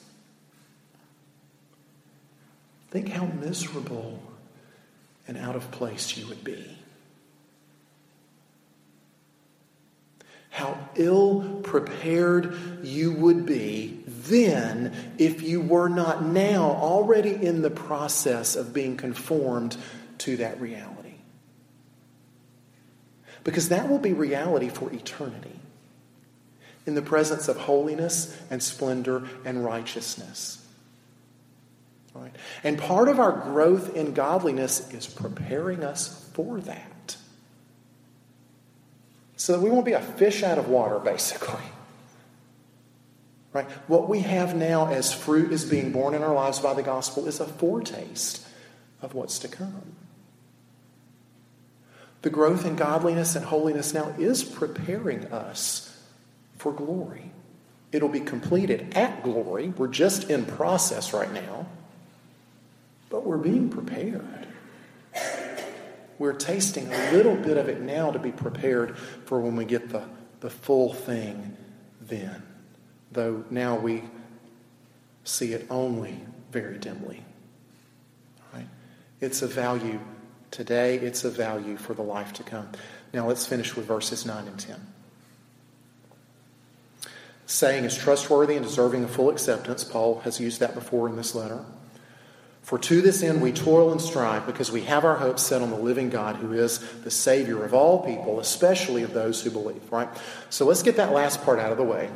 think 2.93 3.10
how 3.10 3.25
miserable 3.25 4.21
and 5.27 5.38
out 5.38 5.56
of 5.56 5.69
place 5.71 6.15
you 6.15 6.27
would 6.27 6.43
be. 6.43 6.77
how 10.53 10.77
ill 10.93 11.60
prepared 11.63 12.56
you 12.84 13.12
would 13.12 13.43
be 13.43 14.03
then 14.06 14.93
if 15.17 15.41
you 15.41 15.60
were 15.60 15.89
not 15.89 16.23
now 16.23 16.65
already 16.65 17.34
in 17.34 17.63
the 17.63 17.71
process 17.71 18.56
of 18.56 18.71
being 18.71 18.95
conformed 18.95 19.75
to 20.19 20.38
that 20.38 20.62
reality. 20.62 21.15
Because 23.43 23.69
that 23.69 23.89
will 23.89 23.97
be 23.97 24.13
reality 24.13 24.69
for 24.69 24.93
eternity 24.93 25.60
in 26.86 26.93
the 26.93 27.01
presence 27.01 27.47
of 27.47 27.58
holiness 27.58 28.39
and 28.51 28.62
splendor 28.62 29.23
and 29.43 29.65
righteousness. 29.65 30.62
Right? 32.13 32.36
And 32.63 32.78
part 32.78 33.08
of 33.10 33.19
our 33.19 33.32
growth 33.32 33.95
in 33.95 34.13
godliness 34.13 34.91
is 34.93 35.08
preparing 35.08 35.84
us 35.84 36.30
for 36.34 36.60
that 36.62 37.17
so 39.36 39.54
that 39.54 39.62
we 39.62 39.69
won't 39.69 39.86
be 39.86 39.93
a 39.93 40.02
fish 40.02 40.41
out 40.41 40.58
of 40.58 40.69
water, 40.69 40.99
basically. 41.04 41.63
Right? 43.52 43.69
What 43.88 44.10
we 44.10 44.19
have 44.21 44.56
now 44.56 44.88
as 44.88 45.13
fruit 45.13 45.52
is 45.52 45.65
being 45.65 45.91
born 45.91 46.13
in 46.13 46.23
our 46.23 46.34
lives 46.34 46.60
by 46.60 46.73
the 46.73 46.82
gospel 46.82 47.28
is 47.28 47.39
a 47.39 47.45
foretaste 47.45 48.47
of 49.02 49.13
what's 49.13 49.39
to 49.39 49.47
come. 49.47 49.95
The 52.23 52.30
growth 52.30 52.65
in 52.65 52.78
godliness 52.78 53.36
and 53.36 53.45
holiness 53.45 53.93
now 53.93 54.15
is 54.17 54.43
preparing 54.43 55.26
us 55.26 56.02
for 56.58 56.71
glory. 56.71 57.32
It'll 57.91 58.10
be 58.10 58.21
completed 58.21 58.93
at 58.95 59.23
glory. 59.23 59.67
We're 59.78 59.89
just 59.89 60.30
in 60.30 60.45
process 60.45 61.13
right 61.13 61.32
now, 61.32 61.67
but 63.13 63.28
we're 63.28 63.38
being 63.38 63.69
prepared. 63.69 64.47
We're 66.17 66.34
tasting 66.34 66.91
a 66.91 67.12
little 67.12 67.36
bit 67.36 67.58
of 67.58 67.69
it 67.69 67.80
now 67.80 68.10
to 68.10 68.17
be 68.17 68.32
prepared 68.32 68.97
for 68.97 69.39
when 69.39 69.56
we 69.56 69.65
get 69.65 69.89
the, 69.89 70.02
the 70.39 70.49
full 70.49 70.95
thing 70.95 71.56
then. 72.02 72.41
Though 73.12 73.43
now 73.52 73.78
we 73.78 74.02
see 75.26 75.54
it 75.54 75.67
only 75.69 76.21
very 76.52 76.80
dimly. 76.80 77.21
Right? 78.52 78.65
It's 79.21 79.43
a 79.43 79.47
value 79.47 79.99
today, 80.49 80.95
it's 80.97 81.23
a 81.23 81.30
value 81.30 81.78
for 81.78 81.93
the 81.93 82.02
life 82.02 82.34
to 82.34 82.43
come. 82.43 82.67
Now 83.13 83.28
let's 83.28 83.45
finish 83.45 83.76
with 83.76 83.86
verses 83.86 84.26
9 84.26 84.47
and 84.47 84.60
10. 84.60 84.88
Saying 87.45 87.84
is 87.84 87.95
trustworthy 87.95 88.56
and 88.56 88.65
deserving 88.65 89.04
of 89.04 89.12
full 89.12 89.30
acceptance. 89.30 89.84
Paul 89.84 90.21
has 90.21 90.39
used 90.39 90.62
that 90.62 90.73
before 90.73 91.08
in 91.08 91.15
this 91.15 91.36
letter. 91.36 91.63
For 92.63 92.78
to 92.80 93.02
this 93.02 93.21
end 93.23 93.41
we 93.41 93.52
toil 93.52 93.91
and 93.91 94.02
strive, 94.02 94.45
because 94.47 94.71
we 94.71 94.82
have 94.84 95.04
our 95.04 95.15
hopes 95.15 95.43
set 95.43 95.62
on 95.62 95.69
the 95.69 95.78
living 95.78 96.10
God, 96.10 96.38
who 96.38 96.54
is 96.54 96.80
the 97.02 97.12
Savior 97.12 97.63
of 97.63 97.73
all 97.73 98.04
people, 98.04 98.39
especially 98.39 99.04
of 99.04 99.13
those 99.13 99.43
who 99.43 99.52
believe. 99.52 99.91
Right? 99.91 100.08
So 100.49 100.65
let's 100.65 100.82
get 100.82 100.95
that 100.95 101.12
last 101.12 101.43
part 101.43 101.60
out 101.60 101.71
of 101.71 101.78
the 101.78 101.84
way. 101.84 102.10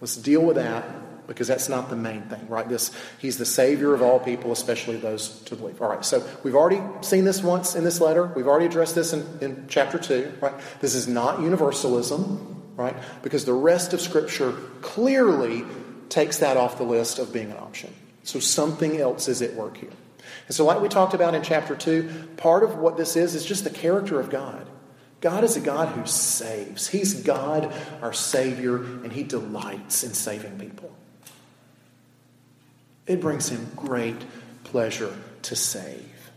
Let's 0.00 0.16
deal 0.16 0.42
with 0.42 0.56
that, 0.56 0.84
because 1.28 1.46
that's 1.46 1.68
not 1.68 1.88
the 1.88 1.96
main 1.96 2.22
thing, 2.22 2.48
right? 2.48 2.68
This 2.68 2.90
He's 3.20 3.38
the 3.38 3.46
Savior 3.46 3.94
of 3.94 4.02
all 4.02 4.18
people, 4.18 4.50
especially 4.50 4.96
those 4.96 5.28
to 5.42 5.54
believe. 5.54 5.80
All 5.80 5.88
right, 5.88 6.04
so 6.04 6.26
we've 6.42 6.56
already 6.56 6.82
seen 7.02 7.24
this 7.24 7.40
once 7.40 7.76
in 7.76 7.84
this 7.84 8.00
letter. 8.00 8.26
We've 8.26 8.48
already 8.48 8.66
addressed 8.66 8.96
this 8.96 9.12
in, 9.12 9.24
in 9.40 9.66
chapter 9.68 9.98
2, 9.98 10.38
right? 10.40 10.54
This 10.80 10.96
is 10.96 11.06
not 11.06 11.40
universalism, 11.40 12.60
right? 12.76 12.96
Because 13.22 13.44
the 13.44 13.52
rest 13.52 13.92
of 13.92 14.00
Scripture 14.00 14.52
clearly 14.80 15.64
takes 16.08 16.38
that 16.38 16.56
off 16.56 16.78
the 16.78 16.84
list 16.84 17.20
of 17.20 17.32
being 17.32 17.52
an 17.52 17.58
option. 17.58 17.94
So 18.30 18.38
something 18.38 19.00
else 19.00 19.26
is 19.26 19.42
at 19.42 19.54
work 19.54 19.76
here. 19.76 19.90
And 20.46 20.54
so, 20.54 20.64
like 20.64 20.80
we 20.80 20.88
talked 20.88 21.14
about 21.14 21.34
in 21.34 21.42
chapter 21.42 21.74
2, 21.74 22.28
part 22.36 22.62
of 22.62 22.76
what 22.76 22.96
this 22.96 23.16
is 23.16 23.34
is 23.34 23.44
just 23.44 23.64
the 23.64 23.70
character 23.70 24.20
of 24.20 24.30
God. 24.30 24.68
God 25.20 25.42
is 25.42 25.56
a 25.56 25.60
God 25.60 25.88
who 25.88 26.06
saves. 26.06 26.86
He's 26.86 27.22
God, 27.24 27.74
our 28.00 28.12
Savior, 28.12 28.76
and 28.76 29.12
He 29.12 29.24
delights 29.24 30.04
in 30.04 30.14
saving 30.14 30.60
people. 30.60 30.94
It 33.04 33.20
brings 33.20 33.48
Him 33.48 33.66
great 33.74 34.22
pleasure 34.62 35.12
to 35.42 35.56
save. 35.56 36.30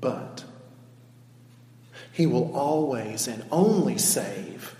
But 0.00 0.44
He 2.12 2.26
will 2.26 2.54
always 2.54 3.26
and 3.26 3.44
only 3.50 3.98
save 3.98 4.76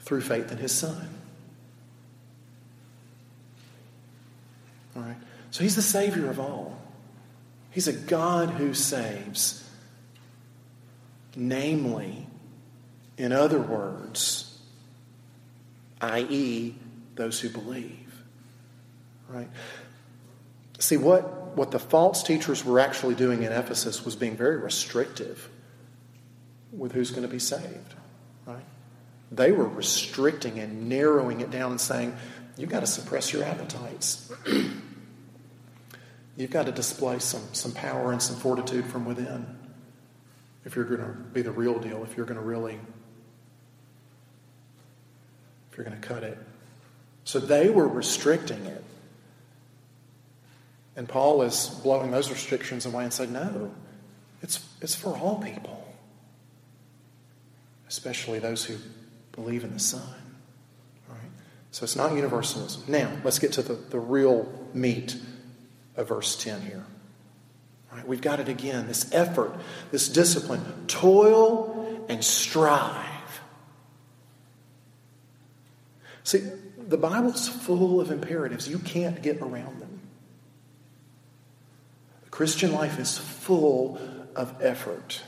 through 0.00 0.22
faith 0.22 0.50
in 0.50 0.58
His 0.58 0.72
Son. 0.72 1.15
So 5.50 5.62
he's 5.62 5.76
the 5.76 5.82
Savior 5.82 6.28
of 6.28 6.38
all. 6.38 6.76
He's 7.70 7.88
a 7.88 7.92
God 7.92 8.50
who 8.50 8.74
saves. 8.74 9.62
Namely, 11.34 12.26
in 13.18 13.32
other 13.32 13.60
words, 13.60 14.58
i.e., 16.00 16.74
those 17.14 17.40
who 17.40 17.48
believe. 17.48 18.22
Right? 19.28 19.48
See, 20.78 20.96
what, 20.96 21.56
what 21.56 21.70
the 21.70 21.78
false 21.78 22.22
teachers 22.22 22.64
were 22.64 22.80
actually 22.80 23.14
doing 23.14 23.42
in 23.42 23.52
Ephesus 23.52 24.04
was 24.04 24.16
being 24.16 24.36
very 24.36 24.56
restrictive 24.56 25.48
with 26.72 26.92
who's 26.92 27.10
going 27.10 27.22
to 27.22 27.28
be 27.28 27.38
saved. 27.38 27.94
Right? 28.46 28.64
They 29.32 29.52
were 29.52 29.68
restricting 29.68 30.58
and 30.58 30.88
narrowing 30.88 31.40
it 31.40 31.50
down 31.50 31.70
and 31.70 31.80
saying, 31.80 32.14
you've 32.56 32.70
got 32.70 32.80
to 32.80 32.86
suppress 32.86 33.32
your 33.32 33.44
appetites. 33.44 34.30
You've 36.36 36.50
got 36.50 36.66
to 36.66 36.72
display 36.72 37.18
some, 37.18 37.42
some 37.52 37.72
power 37.72 38.12
and 38.12 38.20
some 38.20 38.36
fortitude 38.36 38.84
from 38.86 39.04
within 39.04 39.46
if 40.66 40.74
you're 40.74 40.84
going 40.84 41.00
to 41.00 41.12
be 41.32 41.42
the 41.42 41.52
real 41.52 41.78
deal, 41.78 42.02
if 42.02 42.16
you're 42.16 42.26
going 42.26 42.38
to 42.38 42.44
really, 42.44 42.78
if 45.70 45.78
you're 45.78 45.86
going 45.86 45.98
to 45.98 46.06
cut 46.06 46.24
it. 46.24 46.36
So 47.24 47.38
they 47.38 47.70
were 47.70 47.86
restricting 47.86 48.66
it. 48.66 48.84
And 50.96 51.08
Paul 51.08 51.42
is 51.42 51.68
blowing 51.82 52.10
those 52.10 52.30
restrictions 52.30 52.84
away 52.84 53.04
and 53.04 53.12
saying, 53.12 53.32
no, 53.32 53.72
it's, 54.42 54.66
it's 54.80 54.94
for 54.94 55.16
all 55.16 55.40
people, 55.40 55.86
especially 57.88 58.40
those 58.40 58.64
who 58.64 58.76
believe 59.32 59.62
in 59.62 59.72
the 59.72 59.78
Son. 59.78 60.02
Right? 61.08 61.18
So 61.70 61.84
it's 61.84 61.96
not 61.96 62.12
universalism. 62.12 62.82
Now, 62.88 63.12
let's 63.22 63.38
get 63.38 63.52
to 63.52 63.62
the, 63.62 63.74
the 63.74 64.00
real 64.00 64.52
meat 64.74 65.16
of 65.96 66.08
verse 66.08 66.36
10 66.36 66.62
here. 66.62 66.84
Right, 67.92 68.06
we've 68.06 68.20
got 68.20 68.40
it 68.40 68.48
again 68.48 68.86
this 68.86 69.12
effort, 69.12 69.54
this 69.90 70.08
discipline, 70.08 70.62
toil 70.86 72.04
and 72.08 72.22
strive. 72.22 73.40
See, 76.24 76.42
the 76.76 76.98
Bible's 76.98 77.48
full 77.48 78.00
of 78.00 78.10
imperatives. 78.10 78.68
You 78.68 78.78
can't 78.78 79.22
get 79.22 79.40
around 79.40 79.80
them. 79.80 80.00
The 82.24 82.30
Christian 82.30 82.72
life 82.72 82.98
is 82.98 83.16
full 83.16 83.98
of 84.34 84.54
effort. 84.60 85.22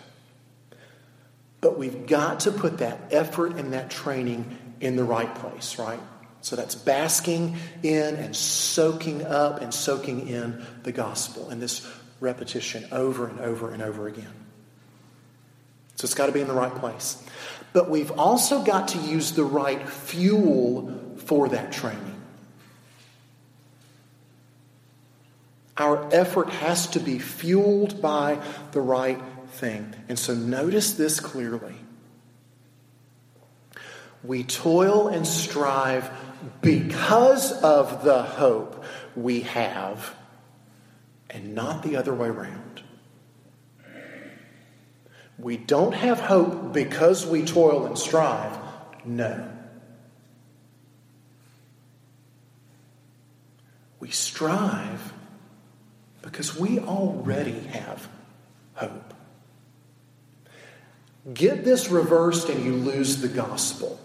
But 1.60 1.78
we've 1.78 2.06
got 2.06 2.40
to 2.40 2.52
put 2.52 2.78
that 2.78 3.00
effort 3.10 3.56
and 3.56 3.72
that 3.72 3.90
training 3.90 4.58
in 4.80 4.96
the 4.96 5.04
right 5.04 5.32
place, 5.34 5.78
right? 5.78 6.00
So 6.40 6.56
that's 6.56 6.74
basking 6.74 7.56
in 7.82 8.14
and 8.16 8.34
soaking 8.34 9.26
up 9.26 9.60
and 9.60 9.74
soaking 9.74 10.28
in 10.28 10.64
the 10.82 10.92
gospel 10.92 11.50
and 11.50 11.60
this 11.60 11.86
repetition 12.20 12.86
over 12.92 13.26
and 13.26 13.40
over 13.40 13.70
and 13.70 13.82
over 13.82 14.08
again. 14.08 14.32
So 15.96 16.04
it's 16.04 16.14
got 16.14 16.26
to 16.26 16.32
be 16.32 16.40
in 16.40 16.46
the 16.46 16.54
right 16.54 16.74
place. 16.74 17.22
But 17.72 17.90
we've 17.90 18.12
also 18.12 18.62
got 18.62 18.88
to 18.88 18.98
use 18.98 19.32
the 19.32 19.44
right 19.44 19.88
fuel 19.88 21.16
for 21.26 21.48
that 21.48 21.72
training. 21.72 22.14
Our 25.76 26.08
effort 26.12 26.50
has 26.50 26.88
to 26.88 27.00
be 27.00 27.18
fueled 27.18 28.00
by 28.00 28.40
the 28.72 28.80
right 28.80 29.20
thing. 29.52 29.94
And 30.08 30.18
so 30.18 30.34
notice 30.34 30.94
this 30.94 31.20
clearly. 31.20 31.74
We 34.24 34.42
toil 34.42 35.08
and 35.08 35.26
strive 35.26 36.10
because 36.60 37.52
of 37.62 38.04
the 38.04 38.22
hope 38.22 38.84
we 39.16 39.40
have, 39.40 40.14
and 41.30 41.54
not 41.54 41.82
the 41.82 41.96
other 41.96 42.14
way 42.14 42.28
around. 42.28 42.82
We 45.38 45.56
don't 45.56 45.94
have 45.94 46.18
hope 46.18 46.72
because 46.72 47.24
we 47.24 47.44
toil 47.44 47.86
and 47.86 47.96
strive. 47.96 48.58
No. 49.04 49.48
We 54.00 54.10
strive 54.10 55.12
because 56.22 56.56
we 56.56 56.78
already 56.78 57.60
have 57.68 58.08
hope. 58.74 59.14
Get 61.32 61.64
this 61.64 61.88
reversed 61.88 62.48
and 62.48 62.64
you 62.64 62.74
lose 62.74 63.20
the 63.20 63.28
gospel. 63.28 64.00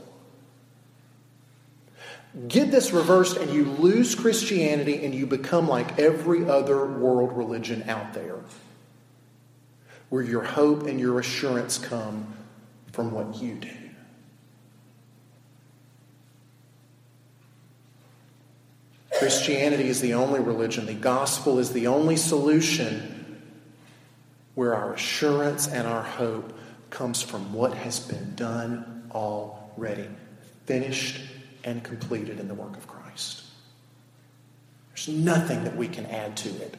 Get 2.48 2.72
this 2.72 2.91
reversed 2.91 3.38
and 3.38 3.54
you 3.54 3.65
lose 3.65 4.15
Christianity 4.15 5.06
and 5.06 5.13
you 5.13 5.28
become 5.28 5.67
like 5.67 6.00
every 6.00 6.50
other 6.50 6.84
world 6.84 7.38
religion 7.38 7.88
out 7.88 8.15
there, 8.15 8.39
where 10.10 10.24
your 10.24 10.43
hope 10.43 10.88
and 10.88 11.00
your 11.00 11.19
assurance 11.19 11.78
come 11.78 12.34
from 12.91 13.12
what 13.12 13.39
you 13.39 13.56
do. 13.56 13.69
Christianity 19.19 19.88
is 19.88 20.02
the 20.02 20.15
only 20.15 20.39
religion, 20.39 20.88
the 20.88 20.93
gospel 20.96 21.60
is 21.60 21.72
the 21.72 21.86
only 21.86 22.17
solution 22.17 23.41
where 24.56 24.74
our 24.74 24.93
assurance 24.93 25.67
and 25.67 25.88
our 25.88 26.02
hope 26.02 26.58
comes 26.89 27.22
from 27.22 27.54
what 27.54 27.76
has 27.76 28.00
been 28.00 28.34
done 28.36 29.08
already, 29.12 30.08
finished 30.65 31.22
and 31.63 31.84
completed 31.84 32.39
in 32.39 32.47
the 32.47 32.54
work 32.54 32.76
of 32.78 32.88
Christ. 32.88 33.43
There's 34.89 35.08
nothing 35.08 35.63
that 35.63 35.76
we 35.76 35.88
can 35.88 36.06
add 36.06 36.38
to 36.38 36.49
it. 36.49 36.78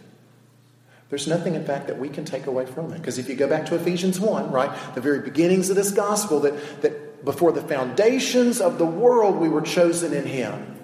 There's 1.11 1.27
nothing, 1.27 1.55
in 1.55 1.65
fact, 1.65 1.89
that 1.89 1.99
we 1.99 2.09
can 2.09 2.25
take 2.25 2.47
away 2.47 2.67
from 2.67 2.93
it. 2.93 2.99
Because 2.99 3.19
if 3.19 3.29
you 3.29 3.35
go 3.35 3.49
back 3.49 3.67
to 3.67 3.77
Ephesians 3.77 4.19
1, 4.19 4.51
right, 4.51 4.95
the 4.95 5.01
very 5.01 5.21
beginnings 5.21 5.71
of 5.71 5.77
this 5.77 5.91
gospel, 5.91 6.41
that, 6.41 6.83
that 6.83 7.25
before 7.25 7.53
the 7.53 7.63
foundations 7.63 8.61
of 8.61 8.79
the 8.79 8.87
world 8.87 9.37
we 9.37 9.49
were 9.49 9.63
chosen 9.63 10.13
in 10.13 10.27
Him. 10.27 10.77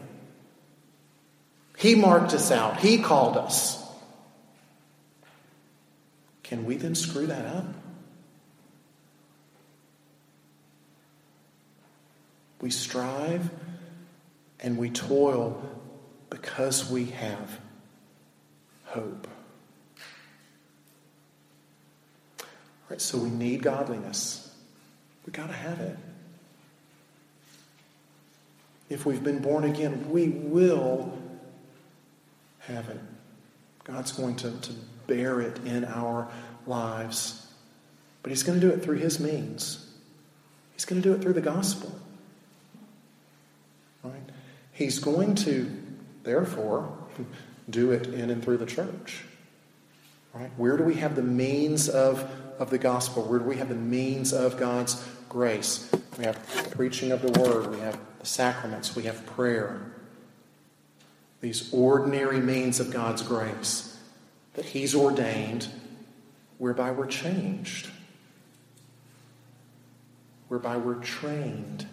He 1.77 1.95
marked 1.95 2.35
us 2.35 2.51
out, 2.51 2.79
He 2.79 2.99
called 2.99 3.37
us. 3.37 3.79
Can 6.43 6.65
we 6.65 6.77
then 6.77 6.95
screw 6.95 7.27
that 7.27 7.47
up? 7.47 7.65
We 12.61 12.71
strive 12.71 13.51
and 14.61 14.77
we 14.77 14.91
toil 14.91 15.61
because 16.29 16.91
we 16.91 17.07
have 17.07 17.61
hope. 18.85 19.27
All 22.41 22.47
right, 22.91 23.01
so 23.01 23.19
we 23.19 23.31
need 23.31 23.63
godliness. 23.63 24.55
We 25.27 25.33
got 25.33 25.49
to 25.49 25.53
have 25.53 25.81
it. 25.81 25.97
If 28.89 29.07
we've 29.07 29.23
been 29.23 29.39
born 29.39 29.65
again, 29.65 30.11
we 30.11 30.29
will 30.29 31.17
have 32.61 32.89
it. 32.89 33.01
God's 33.85 34.13
going 34.13 34.37
to, 34.37 34.51
to 34.51 34.73
bear 35.07 35.41
it 35.41 35.59
in 35.65 35.85
our 35.85 36.29
lives. 36.67 37.47
But 38.23 38.31
He's 38.31 38.43
going 38.43 38.61
to 38.61 38.67
do 38.67 38.73
it 38.73 38.83
through 38.83 38.99
His 38.99 39.21
means. 39.21 39.87
He's 40.75 40.85
going 40.85 41.01
to 41.01 41.09
do 41.09 41.15
it 41.15 41.23
through 41.23 41.35
the 41.35 41.41
gospel. 41.41 41.95
He's 44.81 44.99
going 44.99 45.35
to, 45.37 45.71
therefore, 46.23 46.97
do 47.71 47.93
it 47.93 48.09
in 48.09 48.31
and 48.31 48.43
through 48.43 48.57
the 48.57 48.67
church. 48.67 49.25
Right? 50.33 50.51
Where 50.57 50.77
do 50.77 50.85
we 50.85 50.95
have 50.95 51.15
the 51.15 51.23
means 51.23 51.89
of, 51.89 52.29
of 52.59 52.71
the 52.71 52.79
gospel? 52.79 53.23
Where 53.25 53.39
do 53.39 53.45
we 53.45 53.57
have 53.57 53.69
the 53.69 53.75
means 53.75 54.33
of 54.33 54.57
God's 54.57 55.05
grace? 55.29 55.93
We 56.19 56.25
have 56.25 56.37
preaching 56.73 57.13
of 57.13 57.23
the 57.23 57.41
word, 57.41 57.71
we 57.71 57.79
have 57.81 57.99
the 58.19 58.27
sacraments, 58.27 58.97
we 58.97 59.03
have 59.05 59.25
prayer 59.27 59.91
these 61.41 61.73
ordinary 61.73 62.41
means 62.41 62.81
of 62.81 62.91
God's 62.91 63.23
grace 63.23 63.99
that 64.55 64.67
He's 64.67 64.95
ordained, 64.95 65.69
whereby 66.59 66.91
we're 66.91 67.07
changed, 67.07 67.89
whereby 70.49 70.77
we're 70.77 70.97
trained, 70.97 71.87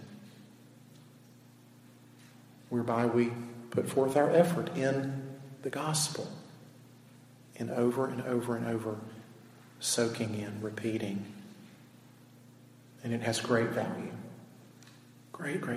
whereby 2.70 3.06
we 3.06 3.32
put 3.70 3.88
forth 3.88 4.18
our 4.18 4.30
effort 4.32 4.76
in 4.78 5.24
the 5.62 5.70
gospel, 5.70 6.28
and 7.58 7.70
over 7.72 8.08
and 8.08 8.22
over 8.24 8.56
and 8.56 8.68
over, 8.68 8.98
soaking 9.80 10.36
in, 10.36 10.62
repeating. 10.62 11.26
And 13.04 13.14
it 13.14 13.22
has 13.22 13.40
great 13.40 13.70
value. 13.70 14.12
Great, 15.32 15.62
great. 15.62 15.76